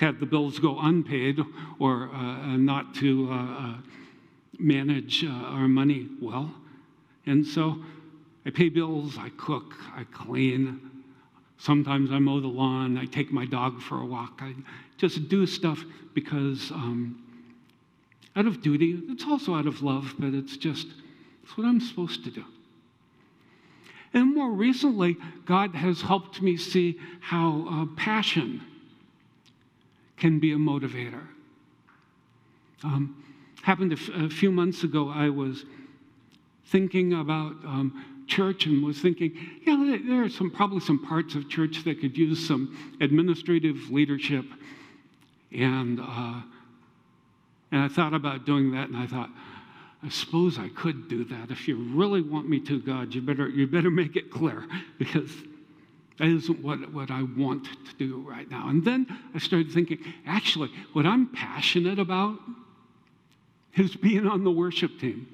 have 0.00 0.18
the 0.18 0.26
bills 0.26 0.58
go 0.58 0.78
unpaid 0.80 1.40
or 1.78 2.10
uh, 2.12 2.56
not 2.56 2.94
to 2.96 3.28
uh, 3.30 3.34
uh 3.34 3.74
manage 4.58 5.24
uh, 5.24 5.28
our 5.28 5.68
money 5.68 6.08
well. 6.20 6.52
And 7.26 7.44
so 7.46 7.82
I 8.46 8.50
pay 8.50 8.68
bills, 8.68 9.16
I 9.18 9.30
cook, 9.30 9.74
I 9.94 10.04
clean. 10.04 10.80
Sometimes 11.58 12.10
I 12.10 12.18
mow 12.18 12.40
the 12.40 12.48
lawn, 12.48 12.98
I 12.98 13.04
take 13.04 13.32
my 13.32 13.46
dog 13.46 13.80
for 13.80 14.00
a 14.00 14.06
walk. 14.06 14.40
I 14.40 14.54
just 14.96 15.28
do 15.28 15.46
stuff 15.46 15.84
because 16.14 16.70
um, 16.72 17.22
out 18.36 18.46
of 18.46 18.62
duty. 18.62 19.00
It's 19.08 19.24
also 19.24 19.54
out 19.54 19.66
of 19.66 19.82
love, 19.82 20.14
but 20.18 20.34
it's 20.34 20.56
just, 20.56 20.86
it's 21.42 21.56
what 21.56 21.66
I'm 21.66 21.80
supposed 21.80 22.24
to 22.24 22.30
do. 22.30 22.44
And 24.14 24.34
more 24.34 24.50
recently, 24.50 25.16
God 25.46 25.74
has 25.74 26.02
helped 26.02 26.42
me 26.42 26.56
see 26.56 26.98
how 27.20 27.66
uh, 27.70 27.96
passion 27.96 28.62
can 30.16 30.38
be 30.38 30.52
a 30.52 30.56
motivator. 30.56 31.26
Um, 32.84 33.24
happened 33.62 33.92
a, 33.92 33.96
f- 33.96 34.10
a 34.14 34.28
few 34.28 34.50
months 34.50 34.84
ago, 34.84 35.08
I 35.08 35.28
was 35.30 35.64
thinking 36.66 37.14
about 37.14 37.52
um, 37.64 38.24
church 38.26 38.66
and 38.66 38.84
was 38.84 39.00
thinking, 39.00 39.36
yeah, 39.66 39.98
there, 40.06 40.24
are 40.24 40.28
some 40.28 40.50
probably 40.50 40.80
some 40.80 41.04
parts 41.04 41.34
of 41.34 41.48
church 41.48 41.84
that 41.84 42.00
could 42.00 42.16
use 42.16 42.46
some 42.46 42.96
administrative 43.00 43.90
leadership 43.90 44.44
and 45.52 46.00
uh, 46.00 46.40
and 47.72 47.80
I 47.80 47.88
thought 47.88 48.12
about 48.12 48.44
doing 48.44 48.72
that, 48.72 48.88
and 48.88 48.96
I 48.96 49.06
thought, 49.06 49.30
I 50.04 50.08
suppose 50.10 50.58
I 50.58 50.68
could 50.68 51.08
do 51.08 51.24
that. 51.24 51.50
If 51.50 51.66
you 51.66 51.76
really 51.76 52.20
want 52.20 52.48
me 52.48 52.60
to, 52.60 52.80
God, 52.80 53.14
you 53.14 53.22
better, 53.22 53.48
you 53.48 53.66
better 53.66 53.90
make 53.90 54.14
it 54.14 54.30
clear 54.30 54.66
because 54.98 55.30
that 56.18 56.28
isn't 56.28 56.62
what, 56.62 56.92
what 56.92 57.10
I 57.10 57.22
want 57.22 57.64
to 57.64 57.94
do 57.98 58.24
right 58.28 58.48
now. 58.50 58.68
And 58.68 58.84
then 58.84 59.06
I 59.34 59.38
started 59.38 59.72
thinking, 59.72 59.98
actually, 60.26 60.70
what 60.92 61.06
I'm 61.06 61.28
passionate 61.28 61.98
about 61.98 62.38
is 63.74 63.96
being 63.96 64.26
on 64.26 64.44
the 64.44 64.50
worship 64.50 65.00
team. 65.00 65.26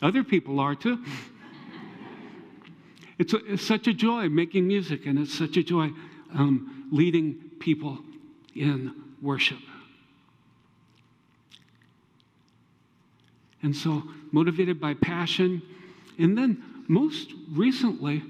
Other 0.00 0.22
people 0.22 0.60
are 0.60 0.74
too. 0.74 1.02
It's, 3.18 3.32
a, 3.32 3.38
it's 3.52 3.66
such 3.66 3.86
a 3.86 3.94
joy 3.94 4.28
making 4.28 4.68
music, 4.68 5.06
and 5.06 5.18
it's 5.18 5.36
such 5.36 5.56
a 5.56 5.62
joy 5.62 5.90
um, 6.34 6.88
leading 6.92 7.34
people 7.58 7.98
in 8.54 9.03
worship. 9.24 9.58
And 13.62 13.74
so, 13.74 14.02
motivated 14.30 14.78
by 14.78 14.94
passion. 14.94 15.62
And 16.18 16.36
then, 16.36 16.62
most 16.86 17.32
recently, 17.50 18.22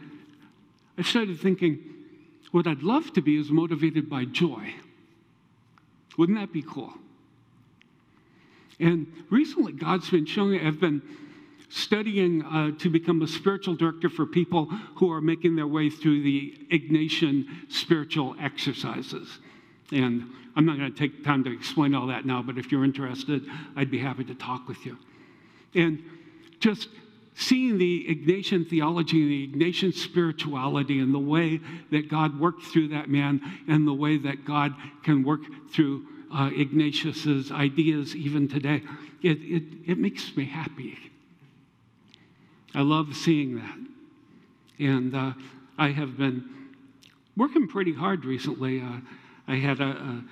I 0.96 1.02
started 1.02 1.40
thinking, 1.40 1.80
what 2.52 2.68
I'd 2.68 2.84
love 2.84 3.12
to 3.14 3.20
be 3.20 3.36
is 3.36 3.50
motivated 3.50 4.08
by 4.08 4.26
joy. 4.26 4.74
Wouldn't 6.16 6.38
that 6.38 6.52
be 6.52 6.62
cool? 6.62 6.92
And 8.78 9.08
recently, 9.28 9.72
God's 9.72 10.08
been 10.08 10.26
showing 10.26 10.52
me, 10.52 10.60
I've 10.64 10.80
been 10.80 11.02
studying 11.68 12.44
uh, 12.44 12.70
to 12.78 12.88
become 12.88 13.22
a 13.22 13.26
spiritual 13.26 13.74
director 13.74 14.08
for 14.08 14.26
people 14.26 14.66
who 14.96 15.10
are 15.10 15.20
making 15.20 15.56
their 15.56 15.66
way 15.66 15.90
through 15.90 16.22
the 16.22 16.56
Ignatian 16.70 17.46
spiritual 17.68 18.36
exercises. 18.40 19.40
And 19.92 20.24
I'm 20.56 20.64
not 20.66 20.78
going 20.78 20.92
to 20.92 20.98
take 20.98 21.24
time 21.24 21.44
to 21.44 21.52
explain 21.52 21.94
all 21.94 22.06
that 22.08 22.24
now, 22.24 22.42
but 22.42 22.58
if 22.58 22.70
you're 22.70 22.84
interested, 22.84 23.42
I'd 23.76 23.90
be 23.90 23.98
happy 23.98 24.24
to 24.24 24.34
talk 24.34 24.68
with 24.68 24.84
you. 24.86 24.96
And 25.74 26.02
just 26.60 26.88
seeing 27.34 27.78
the 27.78 28.06
Ignatian 28.08 28.68
theology 28.68 29.22
and 29.22 29.30
the 29.30 29.48
Ignatian 29.48 29.92
spirituality 29.92 31.00
and 31.00 31.12
the 31.12 31.18
way 31.18 31.60
that 31.90 32.08
God 32.08 32.38
worked 32.38 32.62
through 32.62 32.88
that 32.88 33.08
man 33.08 33.40
and 33.68 33.86
the 33.86 33.92
way 33.92 34.16
that 34.18 34.44
God 34.44 34.72
can 35.02 35.24
work 35.24 35.40
through 35.72 36.06
uh, 36.32 36.50
Ignatius's 36.54 37.50
ideas 37.50 38.14
even 38.14 38.48
today, 38.48 38.82
it, 39.22 39.38
it, 39.40 39.62
it 39.86 39.98
makes 39.98 40.36
me 40.36 40.44
happy. 40.44 40.96
I 42.74 42.82
love 42.82 43.14
seeing 43.16 43.56
that. 43.56 43.78
And 44.78 45.14
uh, 45.14 45.32
I 45.78 45.88
have 45.88 46.16
been 46.16 46.48
working 47.36 47.68
pretty 47.68 47.92
hard 47.94 48.24
recently. 48.24 48.80
Uh, 48.80 48.98
I 49.46 49.56
had 49.56 49.80
a, 49.80 50.22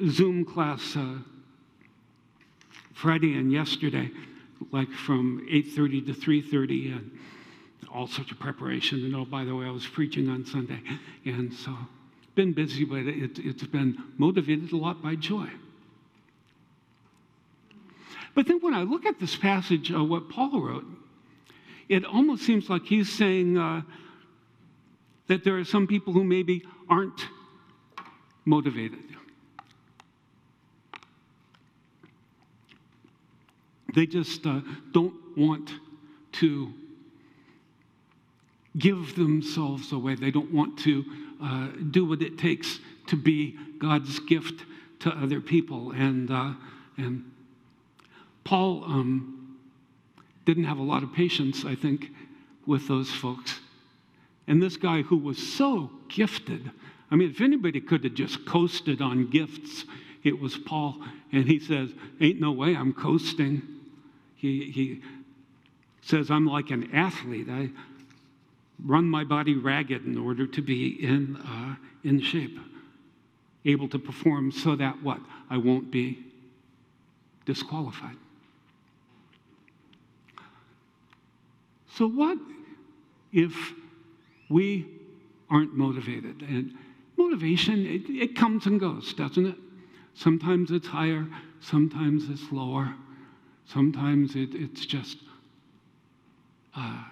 a 0.00 0.08
Zoom 0.08 0.44
class 0.44 0.96
uh, 0.96 1.18
Friday 2.92 3.36
and 3.36 3.52
yesterday, 3.52 4.10
like 4.72 4.90
from 4.90 5.46
8:30 5.50 6.06
to 6.06 6.12
3:30, 6.12 6.96
and 6.96 7.10
all 7.92 8.06
sorts 8.08 8.32
of 8.32 8.38
preparation. 8.38 9.04
And 9.04 9.14
oh, 9.14 9.24
by 9.24 9.44
the 9.44 9.54
way, 9.54 9.66
I 9.66 9.70
was 9.70 9.86
preaching 9.86 10.28
on 10.28 10.44
Sunday. 10.44 10.80
And 11.24 11.52
so, 11.52 11.76
been 12.34 12.52
busy, 12.52 12.84
but 12.84 13.06
it, 13.06 13.38
it's 13.38 13.62
been 13.64 13.96
motivated 14.18 14.72
a 14.72 14.76
lot 14.76 15.00
by 15.00 15.14
joy. 15.14 15.48
But 18.34 18.48
then 18.48 18.58
when 18.60 18.74
I 18.74 18.82
look 18.82 19.06
at 19.06 19.20
this 19.20 19.36
passage, 19.36 19.92
uh, 19.92 20.02
what 20.02 20.28
Paul 20.28 20.60
wrote, 20.60 20.86
it 21.88 22.04
almost 22.04 22.42
seems 22.42 22.68
like 22.68 22.82
he's 22.84 23.12
saying 23.12 23.56
uh, 23.56 23.82
that 25.28 25.44
there 25.44 25.56
are 25.58 25.64
some 25.64 25.86
people 25.86 26.12
who 26.12 26.24
maybe 26.24 26.64
aren't 26.88 27.28
motivated. 28.44 28.98
They 33.94 34.06
just 34.06 34.44
uh, 34.46 34.60
don't 34.92 35.14
want 35.36 35.70
to 36.32 36.72
give 38.76 39.14
themselves 39.14 39.92
away. 39.92 40.16
They 40.16 40.30
don't 40.30 40.52
want 40.52 40.78
to 40.80 41.04
uh, 41.42 41.68
do 41.90 42.04
what 42.04 42.22
it 42.22 42.38
takes 42.38 42.80
to 43.06 43.16
be 43.16 43.56
God's 43.78 44.18
gift 44.20 44.64
to 45.00 45.10
other 45.10 45.40
people. 45.40 45.92
And, 45.92 46.30
uh, 46.30 46.52
and 46.96 47.30
Paul 48.42 48.84
um, 48.84 49.58
didn't 50.44 50.64
have 50.64 50.78
a 50.78 50.82
lot 50.82 51.02
of 51.02 51.12
patience, 51.12 51.64
I 51.64 51.74
think, 51.74 52.10
with 52.66 52.88
those 52.88 53.10
folks. 53.10 53.60
And 54.46 54.62
this 54.62 54.76
guy 54.76 55.02
who 55.02 55.16
was 55.16 55.38
so 55.38 55.90
gifted, 56.08 56.70
I 57.14 57.16
mean, 57.16 57.30
if 57.30 57.40
anybody 57.40 57.80
could 57.80 58.02
have 58.02 58.14
just 58.14 58.44
coasted 58.44 59.00
on 59.00 59.30
gifts, 59.30 59.84
it 60.24 60.36
was 60.36 60.56
Paul. 60.56 60.96
And 61.30 61.44
he 61.44 61.60
says, 61.60 61.90
Ain't 62.20 62.40
no 62.40 62.50
way 62.50 62.74
I'm 62.74 62.92
coasting. 62.92 63.62
He, 64.34 64.72
he 64.72 65.00
says, 66.02 66.28
I'm 66.28 66.44
like 66.44 66.70
an 66.70 66.92
athlete. 66.92 67.46
I 67.48 67.70
run 68.84 69.04
my 69.04 69.22
body 69.22 69.54
ragged 69.54 70.04
in 70.04 70.18
order 70.18 70.44
to 70.44 70.60
be 70.60 70.88
in, 70.88 71.36
uh, 71.36 71.76
in 72.02 72.20
shape, 72.20 72.58
able 73.64 73.88
to 73.90 73.98
perform 74.00 74.50
so 74.50 74.74
that 74.74 75.00
what? 75.00 75.20
I 75.48 75.56
won't 75.58 75.92
be 75.92 76.18
disqualified. 77.46 78.16
So, 81.94 82.08
what 82.08 82.38
if 83.32 83.72
we 84.48 84.88
aren't 85.48 85.76
motivated? 85.76 86.42
And 86.42 86.74
motivation, 87.16 87.86
it, 87.86 88.10
it 88.10 88.36
comes 88.36 88.66
and 88.66 88.78
goes, 88.78 89.14
doesn't 89.14 89.46
it? 89.46 89.56
Sometimes 90.14 90.70
it's 90.70 90.86
higher, 90.86 91.26
sometimes 91.60 92.28
it's 92.30 92.52
lower, 92.52 92.94
sometimes 93.66 94.36
it, 94.36 94.54
it's 94.54 94.86
just 94.86 95.18
uh, 96.76 97.04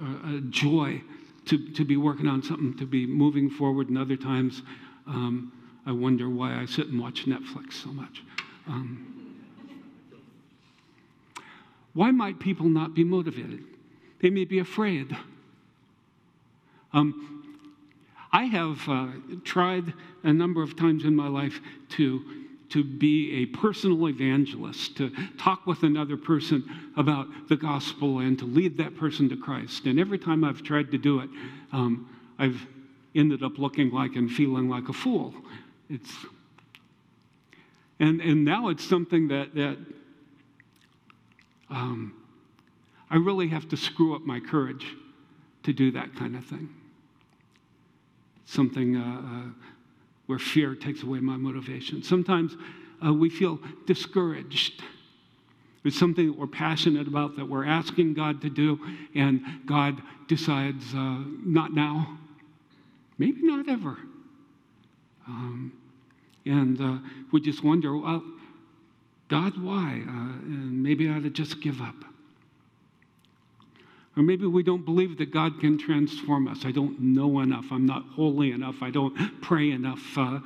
a, 0.00 0.36
a, 0.36 0.40
joy 0.50 1.00
to, 1.46 1.70
to 1.72 1.84
be 1.84 1.96
working 1.96 2.26
on 2.26 2.42
something, 2.42 2.76
to 2.78 2.86
be 2.86 3.06
moving 3.06 3.50
forward, 3.50 3.88
and 3.88 3.98
other 3.98 4.16
times 4.16 4.62
um, 5.06 5.52
I 5.86 5.92
wonder 5.92 6.28
why 6.28 6.60
I 6.60 6.66
sit 6.66 6.88
and 6.88 7.00
watch 7.00 7.26
Netflix 7.26 7.74
so 7.74 7.90
much. 7.90 8.22
Um, 8.66 9.14
why 11.92 12.10
might 12.10 12.40
people 12.40 12.66
not 12.68 12.94
be 12.94 13.04
motivated? 13.04 13.64
They 14.20 14.30
may 14.30 14.44
be 14.44 14.58
afraid. 14.58 15.16
Um, 16.92 17.33
I 18.34 18.46
have 18.46 18.88
uh, 18.88 19.06
tried 19.44 19.94
a 20.24 20.32
number 20.32 20.60
of 20.60 20.74
times 20.74 21.04
in 21.04 21.14
my 21.14 21.28
life 21.28 21.60
to, 21.90 22.20
to 22.70 22.82
be 22.82 23.42
a 23.42 23.46
personal 23.46 24.08
evangelist, 24.08 24.96
to 24.96 25.12
talk 25.38 25.68
with 25.68 25.84
another 25.84 26.16
person 26.16 26.68
about 26.96 27.28
the 27.48 27.54
gospel 27.54 28.18
and 28.18 28.36
to 28.40 28.44
lead 28.44 28.76
that 28.78 28.96
person 28.96 29.28
to 29.28 29.36
Christ. 29.36 29.84
And 29.86 30.00
every 30.00 30.18
time 30.18 30.42
I've 30.42 30.64
tried 30.64 30.90
to 30.90 30.98
do 30.98 31.20
it, 31.20 31.30
um, 31.70 32.08
I've 32.36 32.60
ended 33.14 33.44
up 33.44 33.56
looking 33.56 33.92
like 33.92 34.16
and 34.16 34.28
feeling 34.28 34.68
like 34.68 34.88
a 34.88 34.92
fool. 34.92 35.32
It's, 35.88 36.12
and, 38.00 38.20
and 38.20 38.44
now 38.44 38.66
it's 38.66 38.84
something 38.84 39.28
that, 39.28 39.54
that 39.54 39.78
um, 41.70 42.20
I 43.08 43.14
really 43.14 43.46
have 43.46 43.68
to 43.68 43.76
screw 43.76 44.16
up 44.16 44.22
my 44.22 44.40
courage 44.40 44.88
to 45.62 45.72
do 45.72 45.92
that 45.92 46.16
kind 46.16 46.34
of 46.34 46.44
thing. 46.44 46.68
Something 48.46 48.96
uh, 48.96 49.00
uh, 49.00 49.50
where 50.26 50.38
fear 50.38 50.74
takes 50.74 51.02
away 51.02 51.20
my 51.20 51.36
motivation. 51.36 52.02
Sometimes 52.02 52.56
uh, 53.04 53.12
we 53.12 53.30
feel 53.30 53.58
discouraged. 53.86 54.82
It's 55.84 55.98
something 55.98 56.28
that 56.28 56.38
we're 56.38 56.46
passionate 56.46 57.06
about, 57.06 57.36
that 57.36 57.46
we're 57.46 57.66
asking 57.66 58.14
God 58.14 58.40
to 58.40 58.48
do, 58.50 58.78
and 59.14 59.42
God 59.66 60.00
decides, 60.28 60.94
uh, 60.94 61.18
not 61.44 61.74
now, 61.74 62.18
maybe 63.18 63.42
not 63.42 63.68
ever. 63.68 63.98
Um, 65.26 65.72
and 66.46 66.80
uh, 66.80 66.98
we 67.32 67.40
just 67.40 67.62
wonder, 67.62 67.96
well, 67.96 68.22
God, 69.28 69.62
why? 69.62 70.02
Uh, 70.06 70.38
and 70.46 70.82
maybe 70.82 71.08
I 71.08 71.16
ought 71.16 71.22
to 71.22 71.30
just 71.30 71.60
give 71.60 71.80
up. 71.80 71.96
Or 74.16 74.22
maybe 74.22 74.46
we 74.46 74.62
don't 74.62 74.84
believe 74.84 75.18
that 75.18 75.32
God 75.32 75.58
can 75.60 75.76
transform 75.76 76.46
us. 76.46 76.64
I 76.64 76.70
don't 76.70 77.00
know 77.00 77.40
enough. 77.40 77.66
I'm 77.72 77.84
not 77.84 78.04
holy 78.14 78.52
enough. 78.52 78.76
I 78.80 78.90
don't 78.90 79.40
pray 79.42 79.72
enough. 79.72 80.02
Uh, 80.16 80.38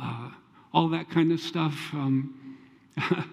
uh, 0.00 0.30
all 0.74 0.88
that 0.90 1.08
kind 1.08 1.32
of 1.32 1.40
stuff. 1.40 1.74
Um, 1.94 2.58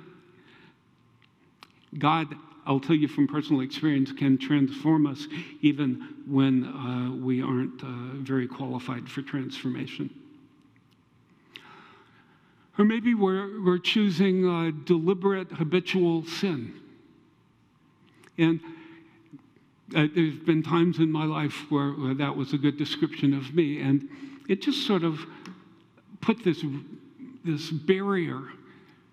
God, 1.98 2.28
I'll 2.66 2.80
tell 2.80 2.96
you 2.96 3.10
from 3.10 3.28
personal 3.28 3.62
experience, 3.62 4.14
can 4.14 4.38
transform 4.38 5.08
us 5.08 5.28
even 5.62 6.16
when 6.26 6.64
uh, 6.64 7.12
we 7.14 7.42
aren't 7.42 7.84
uh, 7.84 7.88
very 8.24 8.48
qualified 8.48 9.10
for 9.10 9.22
transformation. 9.22 10.10
Or 12.78 12.86
maybe 12.86 13.14
we're, 13.14 13.62
we're 13.62 13.80
choosing 13.80 14.84
deliberate 14.86 15.52
habitual 15.52 16.26
sin. 16.26 16.80
And 18.38 18.62
uh, 19.96 20.08
there's 20.16 20.38
been 20.38 20.64
times 20.64 21.00
in 21.00 21.12
my 21.12 21.26
life 21.26 21.70
where, 21.70 21.92
where, 21.92 22.14
that 22.14 22.36
was 22.36 22.54
a 22.54 22.58
good 22.58 22.78
description 22.78 23.34
of 23.34 23.54
me, 23.54 23.82
and 23.82 24.08
it 24.48 24.62
just 24.62 24.86
sort 24.86 25.04
of 25.04 25.20
put 26.22 26.44
this, 26.44 26.64
this 27.44 27.70
barrier 27.72 28.42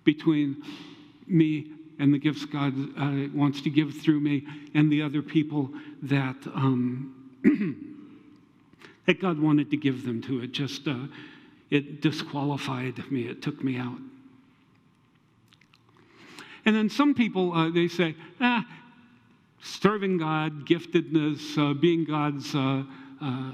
between 0.04 0.62
me 1.26 1.72
and 1.98 2.14
the 2.14 2.18
gifts 2.18 2.44
God 2.44 2.74
uh, 2.98 3.28
wants 3.34 3.60
to 3.62 3.70
give 3.70 3.94
through 3.94 4.20
me 4.20 4.46
and 4.74 4.90
the 4.90 5.02
other 5.02 5.22
people 5.22 5.70
that, 6.02 6.36
um, 6.54 7.14
that 9.06 9.20
God 9.20 9.40
wanted 9.40 9.70
to 9.70 9.76
give 9.76 10.04
them 10.04 10.22
to. 10.22 10.42
It 10.42 10.52
just 10.52 10.86
uh, 10.86 11.06
it 11.70 12.00
disqualified 12.00 13.10
me. 13.10 13.22
It 13.22 13.42
took 13.42 13.62
me 13.62 13.76
out. 13.76 13.98
And 16.64 16.76
then 16.76 16.88
some 16.88 17.14
people, 17.14 17.52
uh, 17.52 17.70
they 17.70 17.88
say, 17.88 18.14
ah, 18.40 18.66
serving 19.62 20.18
God, 20.18 20.66
giftedness, 20.66 21.58
uh, 21.58 21.74
being 21.74 22.04
God's 22.04 22.54
uh, 22.54 22.82
uh, 23.20 23.52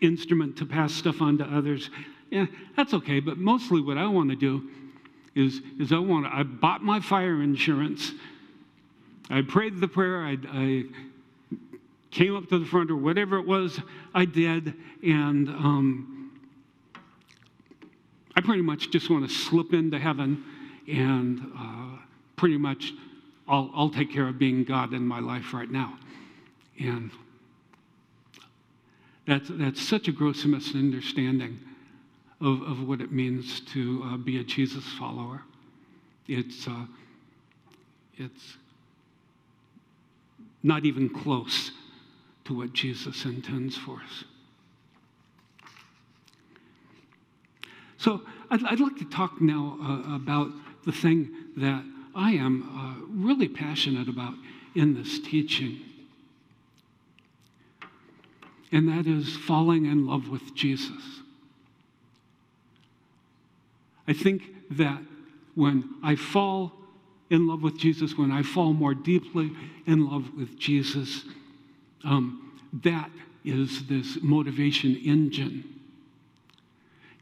instrument 0.00 0.56
to 0.58 0.66
pass 0.66 0.92
stuff 0.92 1.20
on 1.20 1.38
to 1.38 1.44
others. 1.44 1.90
Yeah, 2.30 2.46
that's 2.76 2.94
okay. 2.94 3.20
But 3.20 3.38
mostly, 3.38 3.80
what 3.80 3.98
I 3.98 4.06
want 4.06 4.30
to 4.30 4.36
do 4.36 4.68
is, 5.34 5.60
is 5.78 5.92
I 5.92 5.98
want 5.98 6.26
to, 6.26 6.34
I 6.34 6.42
bought 6.42 6.82
my 6.82 7.00
fire 7.00 7.42
insurance. 7.42 8.12
I 9.28 9.42
prayed 9.42 9.80
the 9.80 9.88
prayer. 9.88 10.24
I, 10.24 10.36
I 10.52 10.84
came 12.10 12.36
up 12.36 12.48
to 12.48 12.58
the 12.58 12.66
front 12.66 12.90
or 12.90 12.96
whatever 12.96 13.38
it 13.38 13.46
was 13.46 13.80
I 14.14 14.24
did, 14.24 14.74
and 15.02 15.48
um, 15.48 16.40
I 18.36 18.40
pretty 18.40 18.62
much 18.62 18.90
just 18.90 19.10
want 19.10 19.28
to 19.28 19.34
slip 19.34 19.72
into 19.72 19.98
heaven 19.98 20.44
and 20.88 21.40
uh, 21.56 21.98
pretty 22.36 22.56
much 22.56 22.92
I'll, 23.50 23.68
I'll 23.74 23.90
take 23.90 24.12
care 24.12 24.28
of 24.28 24.38
being 24.38 24.62
God 24.62 24.94
in 24.94 25.02
my 25.02 25.18
life 25.18 25.52
right 25.52 25.70
now. 25.70 25.98
And 26.78 27.10
that's, 29.26 29.48
that's 29.50 29.82
such 29.82 30.06
a 30.06 30.12
gross 30.12 30.44
misunderstanding 30.44 31.58
of, 32.40 32.62
of 32.62 32.86
what 32.86 33.00
it 33.00 33.10
means 33.10 33.60
to 33.72 34.02
uh, 34.04 34.16
be 34.16 34.38
a 34.38 34.44
Jesus 34.44 34.84
follower. 34.98 35.42
It's, 36.28 36.68
uh, 36.68 36.86
it's 38.16 38.56
not 40.62 40.84
even 40.84 41.08
close 41.08 41.72
to 42.44 42.56
what 42.56 42.72
Jesus 42.72 43.24
intends 43.24 43.76
for 43.76 43.96
us. 43.96 44.24
So 47.98 48.22
I'd, 48.48 48.64
I'd 48.64 48.80
like 48.80 48.96
to 48.98 49.04
talk 49.06 49.40
now 49.40 49.76
uh, 49.82 50.14
about 50.14 50.50
the 50.84 50.92
thing 50.92 51.30
that 51.56 51.84
I 52.14 52.32
am 52.32 52.62
uh, 52.62 53.06
really 53.08 53.48
passionate 53.48 54.08
about 54.08 54.34
in 54.74 54.94
this 54.94 55.20
teaching. 55.20 55.80
And 58.72 58.88
that 58.88 59.06
is 59.06 59.36
falling 59.36 59.86
in 59.86 60.06
love 60.06 60.28
with 60.28 60.54
Jesus. 60.54 61.20
I 64.06 64.12
think 64.12 64.42
that 64.70 65.00
when 65.54 65.84
I 66.02 66.16
fall 66.16 66.72
in 67.30 67.46
love 67.46 67.62
with 67.62 67.78
Jesus, 67.78 68.16
when 68.16 68.30
I 68.32 68.42
fall 68.42 68.72
more 68.72 68.94
deeply 68.94 69.52
in 69.86 70.08
love 70.08 70.34
with 70.36 70.58
Jesus, 70.58 71.24
um, 72.04 72.60
that 72.82 73.10
is 73.44 73.86
this 73.86 74.18
motivation 74.22 74.96
engine 74.96 75.80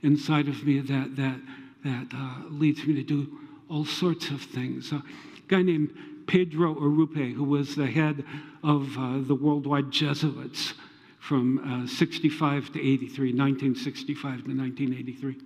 inside 0.03 0.49
of 0.49 0.65
me 0.65 0.81
that, 0.81 1.17
that, 1.17 1.41
that 1.85 2.07
uh, 2.15 2.49
leads 2.49 2.87
me 2.87 2.95
to 2.95 3.03
do 3.03 3.39
all 3.71 3.85
sorts 3.85 4.31
of 4.31 4.43
things. 4.43 4.93
a 4.93 5.03
guy 5.47 5.63
named 5.63 5.95
Pedro 6.27 6.75
Arrupe, 6.75 7.35
who 7.35 7.45
was 7.45 7.75
the 7.75 7.87
head 7.87 8.25
of 8.63 8.97
uh, 8.99 9.19
the 9.21 9.35
worldwide 9.35 9.91
Jesuits 9.91 10.75
from 11.19 11.85
uh, 11.85 11.87
65 11.87 12.73
to 12.73 12.79
83, 12.79 13.33
1965 13.33 14.23
to 14.23 14.57
1983. 14.57 15.37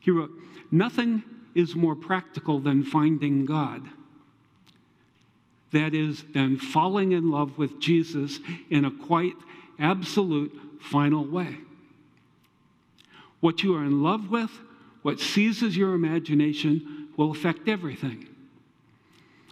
He 0.00 0.10
wrote, 0.10 0.30
Nothing 0.70 1.22
is 1.54 1.74
more 1.74 1.96
practical 1.96 2.60
than 2.60 2.84
finding 2.84 3.44
God. 3.44 3.82
That 5.72 5.94
is, 5.94 6.24
than 6.34 6.58
falling 6.58 7.12
in 7.12 7.30
love 7.30 7.58
with 7.58 7.80
Jesus 7.80 8.38
in 8.70 8.84
a 8.84 8.90
quite 8.90 9.34
absolute 9.78 10.52
final 10.80 11.24
way. 11.24 11.56
What 13.40 13.62
you 13.62 13.74
are 13.76 13.84
in 13.84 14.02
love 14.02 14.30
with, 14.30 14.50
what 15.02 15.20
seizes 15.20 15.76
your 15.76 15.94
imagination, 15.94 17.08
will 17.16 17.30
affect 17.30 17.68
everything. 17.68 18.28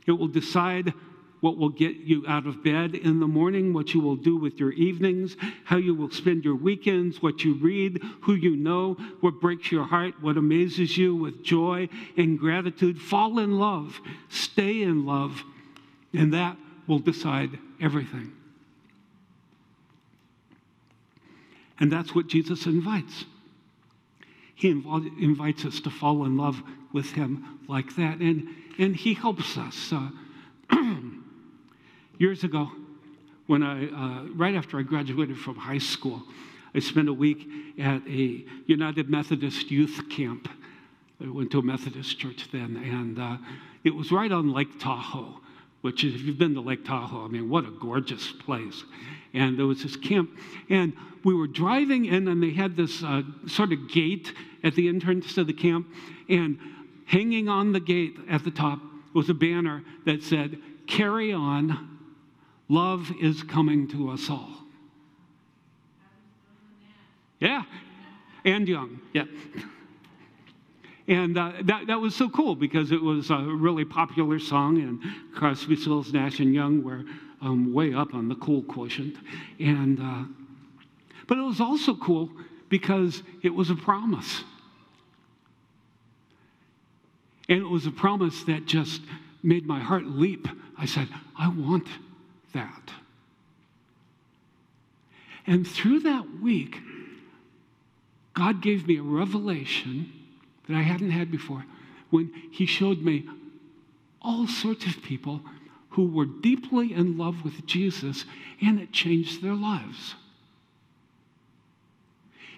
It 0.07 0.13
will 0.13 0.29
decide 0.29 0.93
what 1.41 1.59
will 1.59 1.69
get 1.69 1.97
you 1.97 2.25
out 2.27 2.47
of 2.47 2.65
bed 2.65 2.95
in 2.95 3.21
the 3.21 3.27
morning, 3.27 3.73
what 3.73 3.93
you 3.93 4.01
will 4.01 4.17
do 4.17 4.37
with 4.37 4.59
your 4.59 4.73
evenings, 4.73 5.37
how 5.65 5.77
you 5.77 5.95
will 5.95 6.11
spend 6.11 6.45
your 6.45 6.57
weekends, 6.57 7.21
what 7.21 7.45
you 7.45 7.55
read, 7.55 8.03
who 8.23 8.35
you 8.35 8.57
know, 8.57 8.95
what 9.21 9.41
breaks 9.41 9.71
your 9.71 9.85
heart, 9.85 10.15
what 10.21 10.37
amazes 10.37 10.97
you 10.97 11.15
with 11.15 11.45
joy 11.45 11.89
and 12.17 12.39
gratitude. 12.39 13.01
Fall 13.01 13.39
in 13.39 13.59
love, 13.59 14.01
stay 14.29 14.83
in 14.83 15.05
love, 15.05 15.43
and 16.13 16.33
that 16.33 16.57
will 16.87 16.99
decide 16.99 17.59
everything. 17.81 18.33
And 21.79 21.93
that's 21.93 22.15
what 22.15 22.29
Jesus 22.29 22.67
invites. 22.67 23.27
He 24.57 24.73
inv- 24.73 25.23
invites 25.23 25.65
us 25.65 25.81
to 25.81 25.91
fall 25.91 26.25
in 26.25 26.37
love 26.37 26.61
with 26.93 27.13
Him 27.13 27.61
like 27.69 27.95
that, 27.97 28.19
and, 28.19 28.49
and 28.79 28.97
He 28.97 29.15
helps 29.15 29.57
us. 29.57 29.93
Uh, 29.93 30.09
Years 32.19 32.43
ago, 32.45 32.71
when 33.47 33.63
I, 33.63 33.89
uh, 33.91 34.25
right 34.35 34.55
after 34.55 34.79
I 34.79 34.83
graduated 34.83 35.37
from 35.39 35.57
high 35.57 35.79
school, 35.79 36.23
I 36.75 36.79
spent 36.79 37.11
a 37.11 37.13
week 37.13 37.47
at 37.79 38.01
a 38.09 38.45
United 38.65 39.11
Methodist 39.11 39.71
youth 39.71 40.01
camp. 40.09 40.49
I 41.23 41.29
went 41.29 41.51
to 41.51 41.59
a 41.59 41.63
Methodist 41.63 42.19
church 42.19 42.49
then, 42.51 42.77
and 42.77 43.19
uh, 43.19 43.37
it 43.85 43.95
was 43.95 44.11
right 44.11 44.33
on 44.33 44.53
Lake 44.53 44.81
Tahoe, 44.81 45.41
which, 45.83 46.05
if 46.05 46.23
you've 46.23 46.39
been 46.39 46.55
to 46.55 46.63
Lake 46.63 46.87
Tahoe, 46.87 47.27
I 47.27 47.29
mean, 47.29 47.51
what 47.51 47.65
a 47.65 47.71
gorgeous 47.71 48.33
place. 48.33 48.85
And 49.37 49.59
there 49.59 49.67
was 49.67 49.83
this 49.83 49.97
camp, 49.97 50.31
and 50.71 50.95
we 51.23 51.35
were 51.35 51.47
driving 51.47 52.07
in, 52.07 52.27
and 52.29 52.43
they 52.43 52.53
had 52.53 52.77
this 52.77 53.03
uh, 53.03 53.23
sort 53.47 53.73
of 53.73 53.91
gate 53.91 54.33
at 54.65 54.75
the 54.75 54.89
entrance 54.89 55.35
to 55.35 55.45
the 55.45 55.53
camp, 55.53 55.93
and 56.29 56.59
hanging 57.05 57.49
on 57.49 57.73
the 57.73 57.81
gate 57.81 58.17
at 58.31 58.45
the 58.45 58.51
top 58.51 58.81
was 59.15 59.29
a 59.29 59.35
banner 59.35 59.83
that 60.07 60.23
said, 60.23 60.59
Carry 60.87 61.33
on, 61.33 61.99
Love 62.69 63.11
is 63.21 63.43
coming 63.43 63.87
to 63.89 64.11
us 64.11 64.31
all. 64.31 64.65
Yeah, 67.39 67.65
and 68.45 68.67
young, 68.67 69.01
yeah. 69.13 69.25
And 71.09 71.39
uh, 71.39 71.53
that, 71.65 71.87
that 71.87 72.01
was 72.01 72.15
so 72.15 72.29
cool 72.29 72.57
because 72.57 72.91
it 72.91 73.01
was 73.01 73.31
a 73.31 73.39
really 73.39 73.85
popular 73.85 74.39
song, 74.39 74.79
and 74.79 75.35
Crosby, 75.35 75.77
Stills, 75.77 76.13
Nash, 76.13 76.41
and 76.41 76.55
Young 76.55 76.83
were 76.83 77.05
um, 77.41 77.73
way 77.73 77.95
up 77.95 78.15
on 78.15 78.29
the 78.29 78.35
cool 78.37 78.63
quotient. 78.63 79.17
And, 79.59 80.01
uh, 80.01 80.25
but 81.27 81.39
it 81.39 81.43
was 81.43 81.61
also 81.61 81.95
cool 81.95 82.31
because 82.69 83.23
it 83.43 83.55
was 83.55 83.71
a 83.71 83.75
promise. 83.75 84.45
And 87.49 87.59
it 87.59 87.69
was 87.69 87.87
a 87.87 87.91
promise 87.91 88.43
that 88.45 88.67
just 88.67 89.03
made 89.43 89.67
my 89.67 89.81
heart 89.81 90.05
leap. 90.05 90.49
I 90.79 90.87
said, 90.87 91.09
I 91.39 91.49
want 91.49 91.87
that. 92.53 92.91
And 95.47 95.67
through 95.67 96.01
that 96.01 96.41
week, 96.43 96.81
God 98.35 98.61
gave 98.61 98.87
me 98.87 98.99
a 98.99 99.03
revelation 99.03 100.13
that 100.69 100.77
I 100.77 100.83
hadn't 100.83 101.11
had 101.11 101.31
before 101.31 101.65
when 102.11 102.33
He 102.51 102.67
showed 102.67 103.01
me 103.01 103.29
all 104.21 104.49
sorts 104.49 104.87
of 104.87 105.03
people 105.03 105.41
who 105.97 106.07
were 106.07 106.27
deeply 106.27 106.93
in 106.93 107.17
love 107.17 107.43
with 107.43 107.65
Jesus 107.65 108.27
and 108.61 108.79
it 108.79 108.93
changed 108.93 109.43
their 109.43 109.55
lives. 109.55 110.15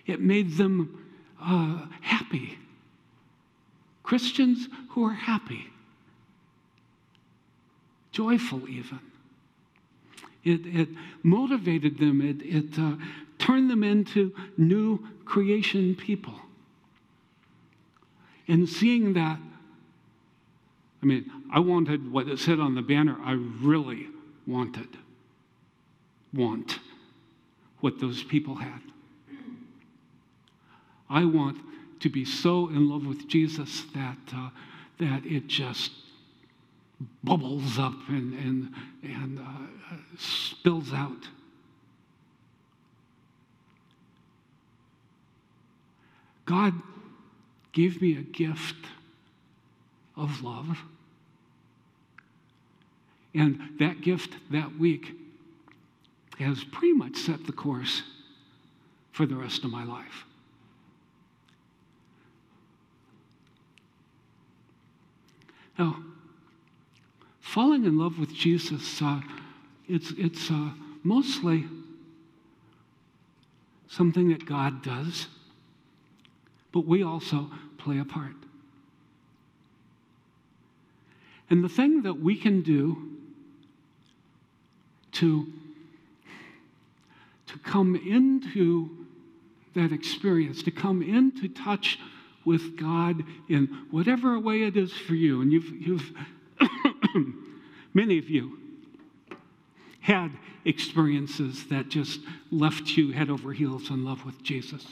It 0.06 0.20
made 0.20 0.56
them 0.56 1.06
uh, 1.40 1.86
happy. 2.00 2.58
Christians 4.02 4.66
who 4.90 5.04
are 5.04 5.12
happy, 5.12 5.68
joyful 8.10 8.68
even. 8.68 8.98
It, 10.42 10.66
it 10.66 10.88
motivated 11.22 11.96
them, 11.98 12.20
it, 12.20 12.42
it 12.42 12.76
uh, 12.76 12.96
turned 13.38 13.70
them 13.70 13.84
into 13.84 14.34
new 14.56 15.06
creation 15.24 15.94
people. 15.94 16.34
And 18.48 18.68
seeing 18.68 19.12
that, 19.12 19.38
I 21.02 21.06
mean, 21.06 21.30
I 21.52 21.60
wanted 21.60 22.12
what 22.12 22.28
it 22.28 22.38
said 22.38 22.58
on 22.58 22.74
the 22.74 22.82
banner, 22.82 23.16
I 23.22 23.32
really 23.32 24.08
wanted. 24.46 24.88
Want 26.32 26.78
what 27.80 28.00
those 28.00 28.22
people 28.24 28.56
had. 28.56 28.80
I 31.08 31.24
want 31.24 31.58
to 32.00 32.08
be 32.10 32.24
so 32.24 32.68
in 32.68 32.88
love 32.88 33.06
with 33.06 33.28
Jesus 33.28 33.84
that, 33.94 34.18
uh, 34.34 34.50
that 34.98 35.24
it 35.24 35.46
just 35.46 35.92
bubbles 37.22 37.78
up 37.78 37.94
and, 38.08 38.34
and, 38.34 38.74
and 39.02 39.38
uh, 39.38 39.96
spills 40.18 40.92
out. 40.92 41.28
God 46.44 46.74
gave 47.72 48.00
me 48.02 48.16
a 48.16 48.22
gift 48.22 48.76
of 50.18 50.42
love. 50.42 50.78
And 53.34 53.60
that 53.78 54.00
gift 54.00 54.34
that 54.50 54.78
week 54.78 55.12
has 56.38 56.64
pretty 56.64 56.92
much 56.92 57.16
set 57.16 57.46
the 57.46 57.52
course 57.52 58.02
for 59.12 59.26
the 59.26 59.34
rest 59.34 59.64
of 59.64 59.70
my 59.70 59.84
life. 59.84 60.24
Now, 65.78 65.96
falling 67.40 67.84
in 67.84 67.98
love 67.98 68.18
with 68.18 68.34
Jesus, 68.34 69.00
uh, 69.00 69.20
it's, 69.88 70.12
it's 70.18 70.50
uh, 70.50 70.70
mostly 71.04 71.64
something 73.88 74.28
that 74.30 74.44
God 74.44 74.82
does, 74.82 75.28
but 76.72 76.84
we 76.86 77.02
also 77.02 77.48
play 77.78 77.98
a 77.98 78.04
part. 78.04 78.34
And 81.50 81.64
the 81.64 81.68
thing 81.68 82.02
that 82.02 82.14
we 82.14 82.36
can 82.36 82.62
do 82.62 83.16
to, 85.12 85.46
to 87.46 87.58
come 87.60 87.96
into 87.96 88.90
that 89.74 89.92
experience, 89.92 90.62
to 90.64 90.70
come 90.70 91.02
into 91.02 91.48
touch 91.48 91.98
with 92.44 92.76
God 92.76 93.22
in 93.48 93.86
whatever 93.90 94.38
way 94.38 94.62
it 94.62 94.76
is 94.76 94.92
for 94.92 95.14
you, 95.14 95.42
and 95.42 95.52
you've, 95.52 95.70
you've 95.70 96.12
Many 97.94 98.18
of 98.18 98.28
you 98.28 98.58
had 100.00 100.30
experiences 100.64 101.66
that 101.68 101.88
just 101.88 102.20
left 102.50 102.96
you 102.96 103.12
head 103.12 103.30
over 103.30 103.52
heels 103.52 103.90
in 103.90 104.04
love 104.04 104.24
with 104.24 104.42
Jesus. 104.42 104.86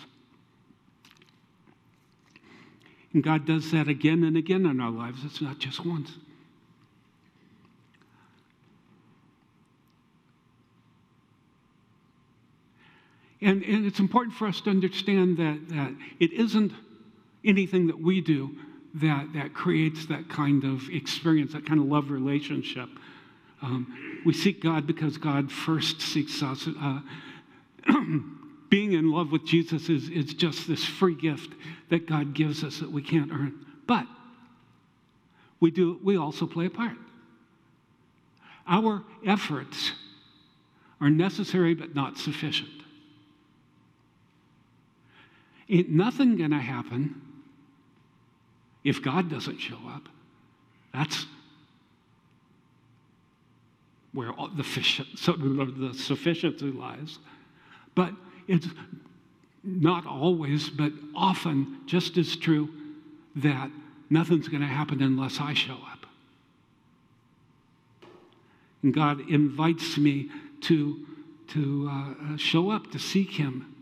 And 3.12 3.22
God 3.22 3.46
does 3.46 3.70
that 3.70 3.88
again 3.88 4.24
and 4.24 4.36
again 4.36 4.66
in 4.66 4.80
our 4.80 4.90
lives. 4.90 5.24
It's 5.24 5.40
not 5.40 5.58
just 5.58 5.84
once. 5.84 6.12
And, 13.42 13.62
and 13.62 13.86
it's 13.86 13.98
important 13.98 14.34
for 14.34 14.46
us 14.46 14.60
to 14.62 14.70
understand 14.70 15.36
that, 15.36 15.68
that 15.68 15.94
it 16.20 16.32
isn't 16.32 16.72
anything 17.44 17.86
that 17.86 18.00
we 18.00 18.20
do 18.20 18.50
that, 18.94 19.32
that 19.34 19.52
creates 19.52 20.06
that 20.06 20.28
kind 20.28 20.64
of 20.64 20.88
experience, 20.90 21.52
that 21.52 21.66
kind 21.66 21.80
of 21.80 21.86
love 21.86 22.10
relationship. 22.10 22.88
Um, 23.62 24.22
we 24.24 24.32
seek 24.32 24.62
God 24.62 24.86
because 24.86 25.18
God 25.18 25.52
first 25.52 26.00
seeks 26.00 26.42
us. 26.42 26.66
Uh, 26.80 27.00
being 28.70 28.92
in 28.92 29.10
love 29.10 29.32
with 29.32 29.44
Jesus 29.44 29.88
is, 29.88 30.08
is 30.08 30.34
just 30.34 30.66
this 30.66 30.84
free 30.84 31.14
gift 31.14 31.52
that 31.90 32.06
God 32.08 32.34
gives 32.34 32.64
us 32.64 32.78
that 32.78 32.90
we 32.90 33.02
can't 33.02 33.30
earn. 33.30 33.64
But 33.86 34.06
we, 35.60 35.70
do, 35.70 36.00
we 36.02 36.16
also 36.16 36.46
play 36.46 36.66
a 36.66 36.70
part. 36.70 36.96
Our 38.66 39.04
efforts 39.24 39.92
are 41.00 41.10
necessary 41.10 41.74
but 41.74 41.94
not 41.94 42.18
sufficient. 42.18 42.70
Ain't 45.68 45.90
nothing 45.90 46.36
going 46.36 46.50
to 46.50 46.58
happen 46.58 47.20
if 48.84 49.02
God 49.02 49.28
doesn't 49.28 49.58
show 49.58 49.78
up. 49.88 50.08
That's 50.94 51.26
where 54.12 54.32
the, 54.32 55.74
the 55.76 55.94
sufficiency 55.94 56.70
lies. 56.70 57.18
But 57.94 58.12
it's 58.48 58.68
not 59.62 60.06
always, 60.06 60.70
but 60.70 60.92
often 61.14 61.80
just 61.86 62.16
as 62.16 62.36
true 62.36 62.68
that 63.34 63.70
nothing's 64.08 64.48
going 64.48 64.62
to 64.62 64.66
happen 64.68 65.02
unless 65.02 65.40
I 65.40 65.52
show 65.52 65.74
up. 65.74 66.06
And 68.82 68.94
God 68.94 69.28
invites 69.28 69.98
me 69.98 70.30
to, 70.62 71.04
to 71.48 71.90
uh, 71.92 72.36
show 72.36 72.70
up, 72.70 72.90
to 72.92 72.98
seek 72.98 73.32
Him. 73.32 73.74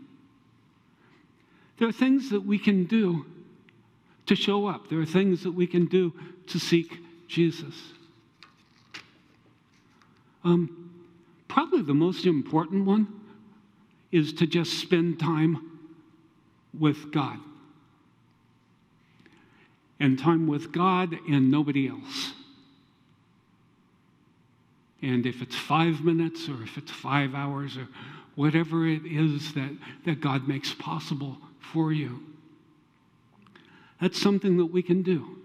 There 1.77 1.87
are 1.87 1.93
things 1.93 2.29
that 2.29 2.45
we 2.45 2.57
can 2.57 2.85
do 2.85 3.25
to 4.27 4.35
show 4.35 4.67
up, 4.67 4.89
there 4.89 4.99
are 4.99 5.05
things 5.05 5.43
that 5.43 5.51
we 5.51 5.67
can 5.67 5.85
do 5.85 6.13
to 6.47 6.59
seek 6.59 6.99
Jesus. 7.27 7.75
Um, 10.43 10.91
probably 11.47 11.81
the 11.81 11.93
most 11.93 12.25
important 12.25 12.85
one 12.85 13.07
is 14.11 14.33
to 14.33 14.47
just 14.47 14.79
spend 14.79 15.19
time 15.19 15.79
with 16.77 17.11
God. 17.11 17.39
And 19.99 20.19
time 20.19 20.47
with 20.47 20.71
God 20.71 21.17
and 21.27 21.49
nobody 21.49 21.87
else. 21.87 22.33
And 25.01 25.25
if 25.25 25.41
it's 25.41 25.55
five 25.55 26.01
minutes 26.01 26.49
or 26.49 26.61
if 26.63 26.77
it's 26.77 26.91
five 26.91 27.35
hours 27.35 27.77
or 27.77 27.87
whatever 28.35 28.87
it 28.87 29.05
is 29.05 29.53
that, 29.53 29.75
that 30.05 30.21
God 30.21 30.47
makes 30.47 30.73
possible 30.73 31.37
for 31.71 31.91
you, 31.91 32.19
that's 34.01 34.21
something 34.21 34.57
that 34.57 34.67
we 34.67 34.81
can 34.81 35.01
do. 35.01 35.37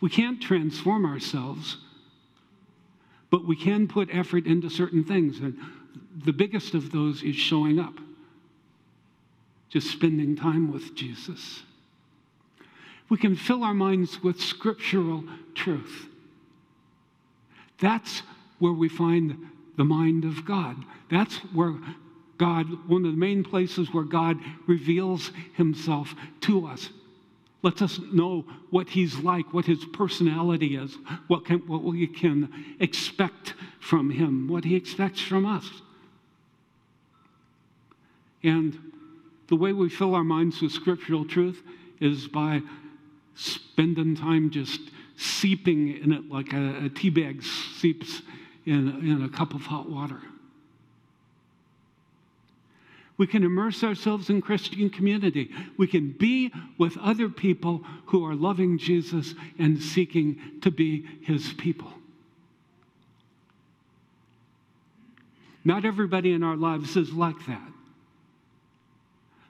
We 0.00 0.10
can't 0.10 0.40
transform 0.40 1.04
ourselves, 1.04 1.78
but 3.30 3.46
we 3.46 3.56
can 3.56 3.88
put 3.88 4.08
effort 4.12 4.46
into 4.46 4.70
certain 4.70 5.04
things. 5.04 5.40
And 5.40 5.58
the 6.24 6.32
biggest 6.32 6.74
of 6.74 6.92
those 6.92 7.22
is 7.22 7.34
showing 7.34 7.78
up, 7.78 7.94
just 9.68 9.90
spending 9.90 10.36
time 10.36 10.72
with 10.72 10.94
Jesus. 10.94 11.62
We 13.08 13.16
can 13.16 13.36
fill 13.36 13.64
our 13.64 13.74
minds 13.74 14.22
with 14.22 14.40
scriptural 14.40 15.24
truth. 15.54 16.06
That's 17.78 18.22
where 18.58 18.72
we 18.72 18.88
find 18.88 19.50
the 19.76 19.84
mind 19.84 20.24
of 20.24 20.44
God. 20.44 20.76
That's 21.10 21.36
where 21.52 21.74
God, 22.38 22.66
one 22.88 23.04
of 23.04 23.12
the 23.12 23.18
main 23.18 23.42
places 23.42 23.92
where 23.92 24.04
God 24.04 24.38
reveals 24.66 25.30
himself 25.54 26.14
to 26.42 26.66
us 26.66 26.90
lets 27.62 27.82
us 27.82 27.98
know 28.12 28.44
what 28.70 28.88
he's 28.88 29.18
like, 29.18 29.52
what 29.52 29.64
his 29.64 29.84
personality 29.86 30.76
is, 30.76 30.96
what, 31.26 31.44
can, 31.44 31.58
what 31.66 31.82
we 31.82 32.06
can 32.06 32.76
expect 32.78 33.54
from 33.80 34.10
him, 34.10 34.46
what 34.46 34.64
he 34.64 34.76
expects 34.76 35.20
from 35.20 35.44
us. 35.44 35.68
And 38.44 38.78
the 39.48 39.56
way 39.56 39.72
we 39.72 39.88
fill 39.88 40.14
our 40.14 40.22
minds 40.22 40.62
with 40.62 40.70
scriptural 40.70 41.24
truth 41.24 41.62
is 42.00 42.28
by 42.28 42.62
spending 43.34 44.16
time 44.16 44.50
just 44.50 44.80
seeping 45.16 45.96
in 46.00 46.12
it 46.12 46.30
like 46.30 46.52
a, 46.52 46.84
a 46.84 46.88
tea 46.88 47.10
bag 47.10 47.42
seeps 47.42 48.22
in, 48.64 48.88
in 49.00 49.22
a 49.24 49.28
cup 49.28 49.54
of 49.54 49.62
hot 49.62 49.88
water. 49.88 50.20
We 53.18 53.26
can 53.26 53.44
immerse 53.44 53.82
ourselves 53.82 54.28
in 54.28 54.42
Christian 54.42 54.90
community. 54.90 55.50
We 55.78 55.86
can 55.86 56.12
be 56.12 56.52
with 56.78 56.98
other 56.98 57.28
people 57.28 57.82
who 58.06 58.26
are 58.26 58.34
loving 58.34 58.76
Jesus 58.78 59.34
and 59.58 59.82
seeking 59.82 60.38
to 60.60 60.70
be 60.70 61.06
his 61.22 61.52
people. 61.54 61.92
Not 65.64 65.84
everybody 65.84 66.32
in 66.32 66.42
our 66.42 66.56
lives 66.56 66.96
is 66.96 67.12
like 67.12 67.46
that. 67.46 67.72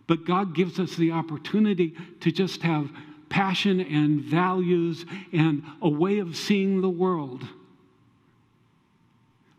But 0.07 0.25
God 0.25 0.55
gives 0.55 0.79
us 0.79 0.95
the 0.95 1.11
opportunity 1.11 1.95
to 2.21 2.31
just 2.31 2.63
have 2.63 2.91
passion 3.29 3.81
and 3.81 4.21
values 4.21 5.05
and 5.33 5.65
a 5.83 5.89
way 5.89 6.21
of 6.21 6.37
seeing 6.37 6.81
the 6.81 6.89
world 6.89 7.45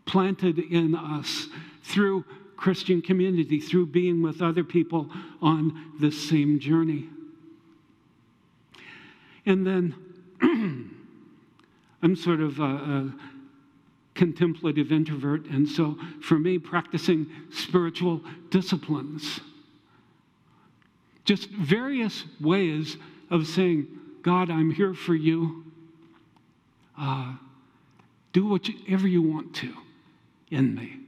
planted 0.06 0.58
in 0.58 0.94
us 0.94 1.48
through 1.82 2.24
Christian 2.58 3.00
community 3.00 3.60
through 3.60 3.86
being 3.86 4.20
with 4.20 4.42
other 4.42 4.64
people 4.64 5.08
on 5.40 5.92
this 6.00 6.28
same 6.28 6.58
journey. 6.58 7.08
And 9.46 9.64
then 9.64 9.94
I'm 12.02 12.16
sort 12.16 12.40
of 12.40 12.58
a, 12.58 12.64
a, 12.64 13.14
contemplative 14.14 14.90
introvert, 14.90 15.44
and 15.46 15.68
so 15.68 15.96
for 16.20 16.40
me, 16.40 16.58
practicing 16.58 17.24
spiritual 17.52 18.20
disciplines, 18.50 19.38
just 21.24 21.48
various 21.50 22.24
ways 22.40 22.96
of 23.30 23.46
saying, 23.46 23.86
God, 24.22 24.50
I'm 24.50 24.72
here 24.72 24.92
for 24.92 25.14
you. 25.14 25.64
Uh, 26.98 27.34
do 28.32 28.46
whatever 28.46 29.06
you 29.06 29.22
want 29.22 29.54
to 29.54 29.72
in 30.50 30.74
me. 30.74 30.98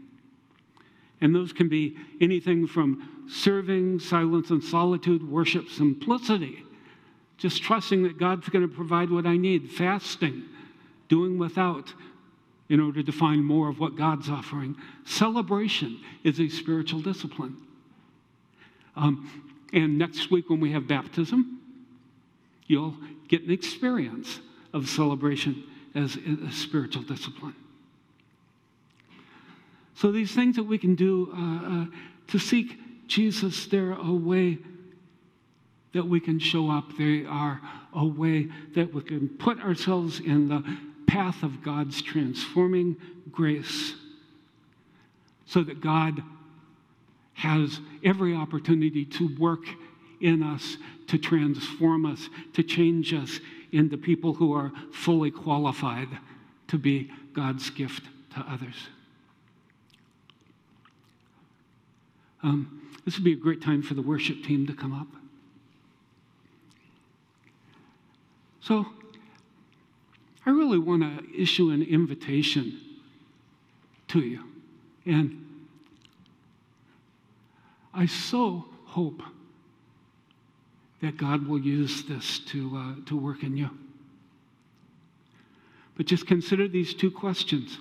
And 1.21 1.35
those 1.35 1.53
can 1.53 1.69
be 1.69 1.97
anything 2.21 2.67
from 2.67 3.27
serving, 3.29 4.01
silence 4.01 4.51
and 4.51 4.63
solitude, 4.63 5.29
worship, 5.29 5.69
simplicity, 5.69 6.63
just 7.37 7.63
trusting 7.63 8.03
that 8.05 8.19
God's 8.19 8.49
going 8.49 8.69
to 8.69 8.75
provide 8.75 9.11
what 9.11 9.27
I 9.27 9.37
need, 9.37 9.71
fasting, 9.71 10.45
doing 11.09 11.39
without 11.39 11.93
in 12.69 12.81
order 12.81 13.03
to 13.03 13.13
find 13.13 13.45
more 13.45 13.69
of 13.69 13.81
what 13.81 13.97
God's 13.97 14.31
offering. 14.31 14.77
Celebration 15.05 16.01
is 16.23 16.41
a 16.41 16.49
spiritual 16.49 17.01
discipline. 17.01 17.57
Um, 18.97 19.29
and 19.73 19.99
next 19.99 20.31
week, 20.31 20.49
when 20.51 20.61
we 20.61 20.73
have 20.73 20.87
baptism, 20.87 21.61
you'll 22.67 22.97
get 23.29 23.43
an 23.43 23.51
experience 23.51 24.41
of 24.73 24.89
celebration 24.89 25.65
as 25.95 26.17
a 26.17 26.53
spiritual 26.53 27.03
discipline. 27.03 27.55
So, 29.95 30.13
these 30.13 30.33
things 30.33 30.57
that 30.57 30.65
we 30.65 30.79
can 30.79 30.95
do 30.95 31.33
uh, 31.37 31.83
uh, 31.83 31.87
to 32.29 32.39
seek 32.39 32.79
Jesus, 33.07 33.67
they're 33.67 33.93
a 33.93 34.13
way 34.13 34.59
that 35.93 36.07
we 36.07 36.21
can 36.21 36.39
show 36.39 36.71
up. 36.71 36.97
They 36.97 37.25
are 37.27 37.61
a 37.93 38.07
way 38.07 38.49
that 38.75 38.95
we 38.95 39.03
can 39.03 39.29
put 39.29 39.61
ourselves 39.61 40.21
in 40.21 40.49
the 40.49 40.63
path 41.07 41.43
of 41.43 41.63
God's 41.63 42.01
transforming 42.01 42.97
grace 43.31 43.95
so 45.47 45.65
that 45.65 45.81
God 45.81 46.23
has 47.35 47.81
every 48.05 48.35
opportunity 48.35 49.05
to 49.05 49.37
work 49.39 49.65
in 50.21 50.43
us, 50.43 50.77
to 51.09 51.19
transform 51.19 52.07
us, 52.07 52.29
to 52.53 52.63
change 52.63 53.13
us 53.13 53.41
into 53.73 53.97
people 53.97 54.35
who 54.35 54.53
are 54.53 54.71
fully 54.93 55.31
qualified 55.31 56.09
to 56.69 56.79
be 56.79 57.11
God's 57.33 57.69
gift 57.71 58.05
to 58.35 58.41
others. 58.49 58.77
Um, 62.43 62.89
this 63.05 63.17
would 63.17 63.25
be 63.25 63.33
a 63.33 63.37
great 63.37 63.63
time 63.63 63.83
for 63.83 63.95
the 63.95 64.03
worship 64.03 64.43
team 64.45 64.67
to 64.67 64.73
come 64.73 64.93
up. 64.93 65.09
So, 68.61 68.87
I 70.47 70.51
really 70.51 70.79
want 70.79 71.03
to 71.03 71.41
issue 71.43 71.71
an 71.71 71.83
invitation 71.83 72.81
to 74.09 74.21
you. 74.21 74.45
And 75.07 75.47
I 77.93 78.07
so 78.07 78.67
hope 78.85 79.23
that 81.01 81.17
God 81.17 81.47
will 81.47 81.61
use 81.61 82.05
this 82.05 82.41
to, 82.41 82.77
uh, 82.77 83.07
to 83.07 83.17
work 83.17 83.43
in 83.43 83.57
you. 83.57 83.71
But 85.97 86.07
just 86.07 86.27
consider 86.27 86.69
these 86.69 86.95
two 86.95 87.11
questions 87.11 87.79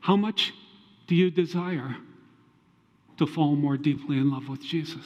How 0.00 0.16
much 0.16 0.54
do 1.08 1.16
you 1.16 1.30
desire 1.30 1.96
to 3.18 3.26
fall 3.26 3.56
more 3.56 3.76
deeply 3.76 4.18
in 4.18 4.30
love 4.30 4.48
with 4.48 4.62
Jesus. 4.62 5.04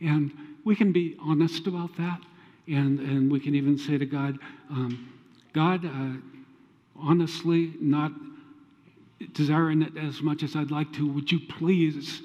And 0.00 0.32
we 0.64 0.76
can 0.76 0.92
be 0.92 1.16
honest 1.22 1.66
about 1.66 1.96
that. 1.96 2.20
And, 2.68 2.98
and 2.98 3.30
we 3.30 3.38
can 3.38 3.54
even 3.54 3.78
say 3.78 3.96
to 3.96 4.06
God, 4.06 4.38
um, 4.70 5.12
God, 5.52 5.84
uh, 5.84 6.20
honestly, 7.00 7.74
not 7.80 8.12
desiring 9.32 9.82
it 9.82 9.96
as 9.96 10.20
much 10.20 10.42
as 10.42 10.56
I'd 10.56 10.70
like 10.70 10.92
to, 10.94 11.06
would 11.12 11.30
you 11.30 11.40
please 11.48 12.22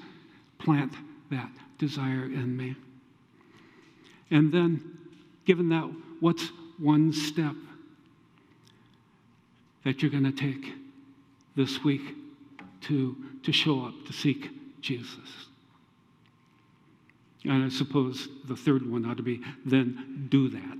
plant 0.58 0.92
that 1.30 1.50
desire 1.78 2.24
in 2.24 2.56
me? 2.56 2.74
And 4.30 4.52
then, 4.52 4.98
given 5.44 5.68
that, 5.68 5.90
what's 6.20 6.50
one 6.78 7.12
step 7.12 7.54
that 9.84 10.02
you're 10.02 10.10
going 10.10 10.24
to 10.24 10.32
take 10.32 10.81
this 11.56 11.82
week 11.84 12.02
to, 12.82 13.16
to 13.42 13.52
show 13.52 13.84
up 13.84 13.94
to 14.06 14.12
seek 14.12 14.50
Jesus? 14.80 15.48
And 17.44 17.64
I 17.64 17.68
suppose 17.68 18.28
the 18.46 18.56
third 18.56 18.88
one 18.88 19.04
ought 19.04 19.16
to 19.16 19.22
be 19.22 19.40
then 19.64 20.28
do 20.30 20.48
that. 20.48 20.78